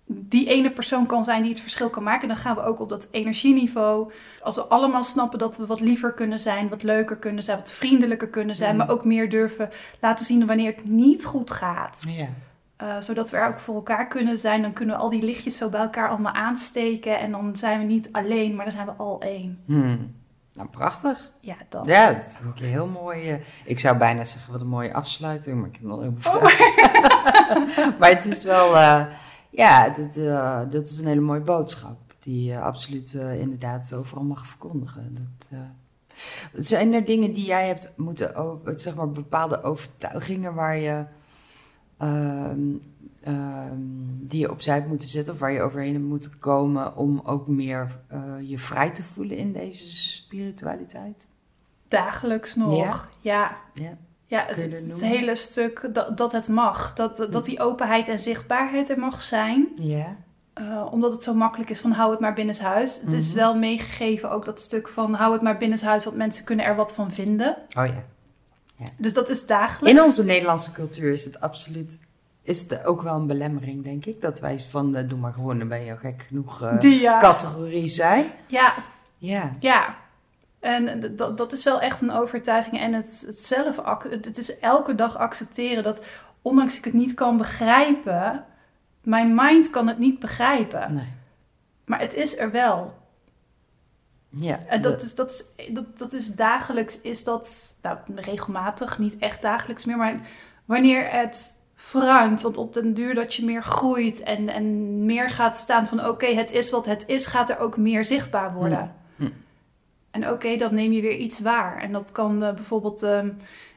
[0.09, 2.89] die ene persoon kan zijn die het verschil kan maken, dan gaan we ook op
[2.89, 4.11] dat energieniveau.
[4.41, 7.71] Als we allemaal snappen dat we wat liever kunnen zijn, wat leuker kunnen zijn, wat
[7.71, 8.77] vriendelijker kunnen zijn, Mm.
[8.77, 9.69] maar ook meer durven
[10.01, 12.13] laten zien wanneer het niet goed gaat.
[12.17, 12.27] Ja.
[12.83, 14.61] Uh, zodat we er ook voor elkaar kunnen zijn.
[14.61, 17.19] Dan kunnen we al die lichtjes zo bij elkaar allemaal aansteken.
[17.19, 19.59] En dan zijn we niet alleen, maar dan zijn we al één.
[19.65, 19.95] Hm.
[20.53, 21.31] Nou, prachtig.
[21.39, 21.85] Ja, dat.
[21.85, 23.29] Ja, dat vind ik een heel mooi.
[23.29, 26.43] eh, ik zou bijna zeggen wat een mooie afsluiting, maar ik heb nog veel Oh.
[27.99, 29.05] maar het is wel, eh,
[29.49, 31.97] ja, dat, eh, dat is een hele mooie boodschap.
[32.19, 35.15] Die je absoluut eh, inderdaad overal mag verkondigen.
[35.15, 35.69] Dat, eh,
[36.53, 41.05] zijn er dingen die jij hebt moeten, over, zeg maar bepaalde overtuigingen waar je,
[41.97, 42.59] ehm,
[43.21, 43.81] ehm,
[44.19, 47.47] die je opzij hebt moeten zetten of waar je overheen hebt moeten komen om ook
[47.47, 47.99] meer
[48.41, 51.27] je vrij te voelen in deze spiritualiteit?
[51.87, 52.75] Dagelijks nog.
[52.77, 53.07] Ja.
[53.21, 53.57] Ja.
[53.73, 53.97] Ja,
[54.29, 56.93] er het, hele stuk dat, dat het mag.
[56.93, 59.67] Dat, dat die openheid en zichtbaarheid er mag zijn.
[59.75, 60.15] Ja.
[60.61, 63.01] Uh, omdat het zo makkelijk is van hou het maar binnenshuis.
[63.01, 63.35] Het is Mhm.
[63.37, 66.93] wel meegegeven ook dat stuk van hou het maar binnenshuis, want mensen kunnen er wat
[66.93, 67.57] van vinden.
[67.77, 68.03] Oh ja.
[68.97, 69.99] Dus dat is dagelijks.
[69.99, 71.99] In onze Nederlandse cultuur is het absoluut,
[72.43, 74.21] is het ook wel een belemmering, denk ik.
[74.21, 77.19] Dat wij van, eh, doe maar gewoon, dan ben je gek genoeg eh, Die, ja.
[77.19, 78.25] categorie zijn.
[78.47, 78.73] Ja,
[79.17, 79.51] Ja.
[79.59, 79.95] Ja,
[80.59, 82.79] en dat, dat is wel echt een overtuiging.
[82.79, 83.79] En het, het zelf,
[84.09, 86.03] het is elke dag accepteren dat,
[86.41, 88.45] ondanks ik het niet kan begrijpen,
[89.03, 90.93] mijn mind kan het niet begrijpen.
[90.93, 91.13] Nee.
[91.85, 92.95] Maar het is er wel.
[94.29, 94.59] Ja.
[94.67, 99.41] En dat is, dat is, dat, dat is dagelijks, is dat, nou regelmatig, niet echt
[99.41, 100.19] dagelijks meer, maar
[100.65, 105.57] wanneer het verruimt, want op den duur dat je meer groeit en, en meer gaat
[105.57, 108.79] staan van oké, het is wat het is, gaat er ook meer zichtbaar worden.
[108.79, 109.06] Hm.
[110.23, 111.81] En oké, dan neem je weer iets waar.
[111.81, 113.25] En dat kan eh, bijvoorbeeld, ehm,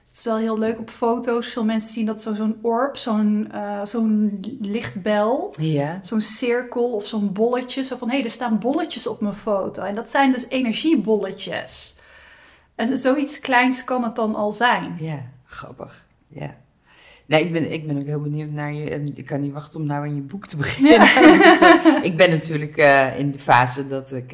[0.09, 3.49] het is wel heel leuk op foto's, veel mensen zien dat zo- zo'n orb, zo'n
[3.53, 5.55] eh, zo'n lichtbel,
[6.03, 7.82] zo'n cirkel of zo'n bolletje.
[7.82, 9.82] Zo van, hé, hey, er staan bolletjes op mijn foto.
[9.82, 11.95] En dat zijn dus energiebolletjes.
[12.74, 14.95] En zoiets kleins kan het dan al zijn.
[14.99, 15.22] Ja.
[15.45, 16.05] Grappig.
[16.28, 16.55] Ja.
[17.26, 18.91] Nee, ik ben, ik ben ook heel benieuwd naar je.
[18.91, 22.05] en Ik kan niet wachten om nou aan je boek te beginnen.
[22.05, 24.32] Ik ben natuurlijk eh, in de fase dat ik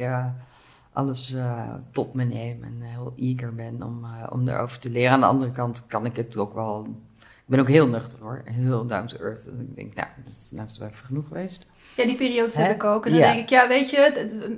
[0.97, 5.11] alles eh, tot me neem en heel eager ben om, eh, om erover te leren.
[5.11, 6.87] Aan de andere kant kan ik het ook wel.
[7.19, 9.47] Ik ben ook heel nuchter hoor, heel down to earth.
[9.47, 11.65] En ik denk, nou, dat is nou is het wel even genoeg geweest.
[11.95, 12.63] Ja, die periodes Hè?
[12.63, 13.05] heb ik ook.
[13.05, 13.27] En dan Ja.
[13.27, 13.97] denk ik, ja, weet je,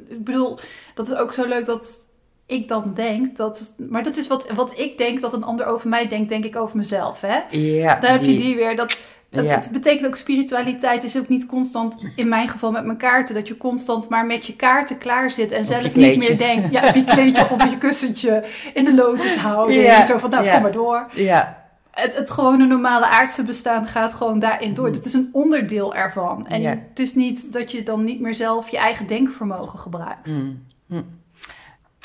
[0.10, 0.60] ik bedoel,
[0.94, 2.08] dat is ook zo leuk dat
[2.46, 3.74] ik dan denk dat.
[3.90, 6.56] Maar dat is wat, wat ik denk dat een ander over mij denkt, denk ik
[6.56, 7.22] over mezelf.
[7.22, 7.40] Hè?
[7.50, 8.76] Ja, Daar heb je die weer.
[8.76, 9.42] Dat, Ja.
[9.44, 13.48] Het betekent ook spiritualiteit is ook niet constant, in mijn geval met mijn kaarten, dat
[13.48, 16.72] je constant maar met je kaarten klaar zit en Op zelf niet meer denkt.
[16.72, 19.76] Ja, op je kleedje of op je kussentje in de lotus houden.
[19.76, 20.52] Ja, Zo van, nou, ja.
[20.54, 21.08] kom maar door.
[21.14, 24.88] Ja, Het, het gewone normale aardse bestaan gaat gewoon daarin door.
[24.88, 26.48] Het is een onderdeel ervan.
[26.48, 30.28] En het is niet dat je dan niet meer zelf je eigen denkvermogen gebruikt.
[30.28, 30.66] Mm.
[30.88, 31.02] Hm.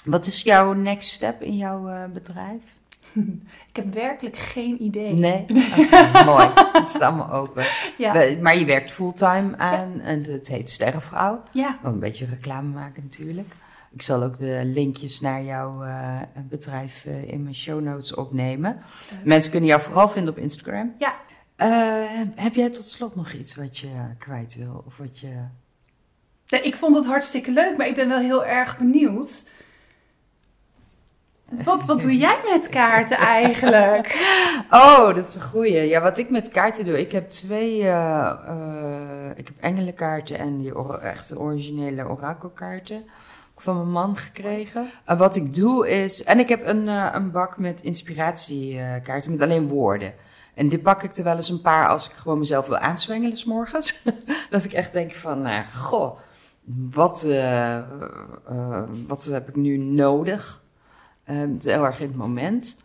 [0.04, 2.62] Wat is jouw next step in jouw eh, bedrijf?
[3.68, 5.12] Ik heb werkelijk geen idee.
[5.12, 5.44] Nee?
[6.26, 6.48] Mooi.
[6.72, 7.64] Het staat allemaal open.
[7.98, 8.36] Ja.
[8.40, 11.42] Maar je werkt fulltime aan en het heet Sterrenvrouw.
[11.52, 11.78] ja.
[11.82, 13.54] Wel een beetje reclame maken natuurlijk.
[13.94, 18.82] Ik zal ook de linkjes naar jouw eh, bedrijf eh, in mijn show notes opnemen.
[19.24, 20.94] Mensen kunnen jou vooral vinden op Instagram.
[20.98, 21.14] Ja.
[21.56, 23.88] Eh, heb jij tot slot nog iets wat je
[24.18, 24.84] kwijt wil?
[24.86, 25.32] Of wat je...
[26.48, 29.48] Nee, ik vond het hartstikke leuk, maar ik ben wel heel erg benieuwd.
[31.64, 34.12] Wat, wat doe jij met kaarten eigenlijk?
[34.70, 35.88] Oh, dat is een goeie.
[35.88, 40.58] Ja, wat ik met kaarten doe, ik heb twee, eh, eh, ik heb engelenkaarten en
[40.58, 43.04] die or- echte originele orakelkaarten
[43.56, 44.86] van mijn man gekregen.
[45.04, 49.40] En wat ik doe is, en ik heb een, eh, een bak met inspiratiekaarten met
[49.42, 50.14] alleen woorden.
[50.54, 53.36] En die pak ik er wel eens een paar als ik gewoon mezelf wil aanzwengelen
[53.36, 54.02] 's morgens.
[54.50, 56.18] dat ik echt denk van, goh,
[56.90, 60.62] wat, eh, eh, wat heb ik nu nodig?
[61.24, 62.76] Eh, het is heel erg in het moment.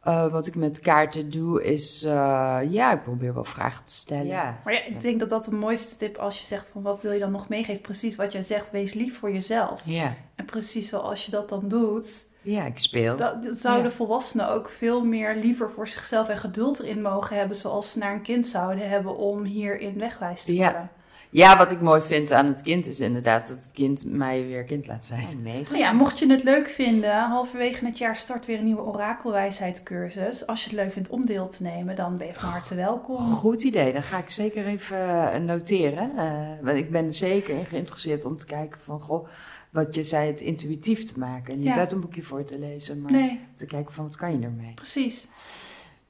[0.00, 4.26] Eh, wat ik met kaarten doe is, eh, ja, ik probeer wel vragen te stellen.
[4.26, 4.58] Ja.
[4.64, 7.12] Maar ja, ik denk dat dat de mooiste tip als je zegt van wat wil
[7.12, 7.80] je dan nog meegeven?
[7.80, 9.80] Precies wat jij zegt, wees lief voor jezelf.
[9.84, 13.16] Ja, En precies zoals je dat dan doet, ja ik speel.
[13.16, 13.96] dat, dat zouden Ja.
[13.96, 18.12] volwassenen ook veel meer liever voor zichzelf en geduld erin mogen hebben, zoals ze naar
[18.12, 20.72] een kind zouden hebben om hierin wegwijs te worden.
[20.72, 20.90] Ja,
[21.32, 24.86] wat ik mooi vind aan het kind is inderdaad dat het kind mij weer kind
[24.86, 25.42] laat zijn.
[25.42, 25.62] Nee.
[25.62, 30.46] Nou ja, mocht je het leuk vinden, halverwege het jaar start weer een nieuwe orakelwijsheidcursus.
[30.46, 33.16] Als je het leuk vindt om deel te nemen, dan ben je van harte welkom.
[33.18, 36.16] Goed idee, dan ga ik zeker even eh, noteren.
[36.16, 39.28] Eh, want ik ben er zeker geïnteresseerd om te kijken van, goh,
[39.70, 41.52] wat je zei, het intuïtief te maken.
[41.52, 41.76] En niet Ja.
[41.76, 44.74] uit een boekje voor te lezen, maar Nee, te kijken van, wat kan je ermee?
[44.74, 45.28] precies.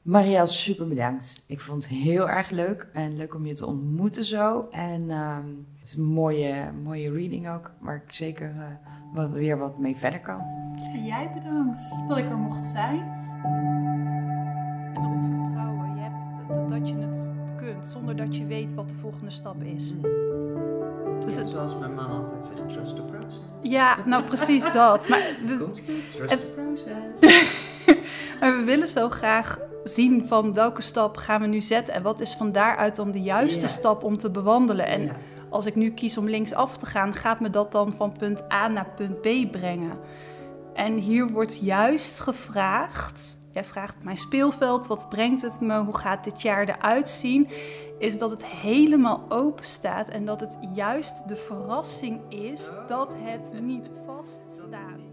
[0.03, 1.43] Marielle, super bedankt.
[1.47, 4.69] Ik vond het heel erg leuk en leuk om je te ontmoeten zo.
[4.71, 5.47] En ehm,
[5.79, 8.55] het is een mooie, mooie reading ook, waar ik zeker
[9.15, 10.41] eh, weer wat mee verder kan.
[10.93, 13.01] En jij bedankt dat ik er mocht zijn.
[14.95, 18.89] En erop vertrouwen je hebt, dat, dat je het kunt, zonder dat je weet wat
[18.89, 19.95] de volgende stap is.
[21.25, 23.41] Dus het- zoals mijn man altijd zegt, trust the process.
[23.63, 25.09] ja, nou precies dat.
[25.09, 25.83] Maar, Komt goed,
[26.13, 27.21] trust Het- the process.
[28.41, 32.21] maar we willen zo graag zien van welke stap gaan we nu zetten en wat
[32.21, 34.87] is van daaruit dan de juiste stap om te bewandelen.
[34.87, 35.11] En
[35.51, 38.69] als ik nu kies om linksaf te gaan, gaat me dat dan van punt A
[38.69, 39.99] naar punt B brengen.
[40.75, 46.25] En hier wordt juist gevraagd, jij vraagt mijn speelveld, wat brengt het me, hoe gaat
[46.25, 47.49] dit jaar eruit zien,
[47.99, 53.61] is dat het helemaal open staat en dat het juist de verrassing is dat het
[53.63, 55.12] niet vaststaat.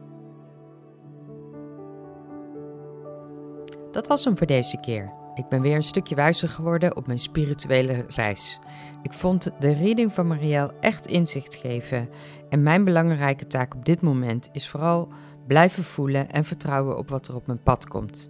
[3.92, 5.14] Dat was hem voor deze keer.
[5.36, 8.60] Ik ben weer een stukje wijzer geworden op mijn spirituele reis.
[9.04, 12.10] Ik vond de reading van Marielle echt inzicht geven.
[12.50, 15.08] En mijn belangrijke taak op dit moment is vooral
[15.48, 18.30] blijven voelen en vertrouwen op wat er op mijn pad komt.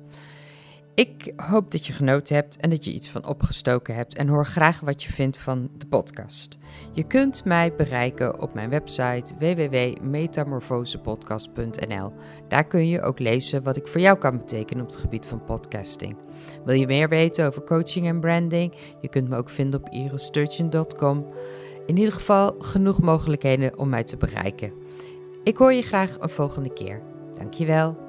[0.96, 4.46] Ik hoop dat je genoten hebt en dat je iets van opgestoken hebt en hoor
[4.46, 6.58] graag wat je vindt van de podcast.
[6.94, 12.14] Je kunt mij bereiken op mijn website www.metamorfosepodcast.nl.
[12.48, 15.44] Daar kun je ook lezen wat ik voor jou kan betekenen op het gebied van
[15.44, 16.18] podcasting.
[16.66, 18.74] Wil je meer weten over coaching en branding?
[19.02, 21.26] Je kunt me ook vinden op iristurgeon.com.
[21.86, 24.74] In ieder geval genoeg mogelijkheden om mij te bereiken.
[25.44, 27.02] Ik hoor je graag een volgende keer.
[27.36, 28.09] Dankjewel.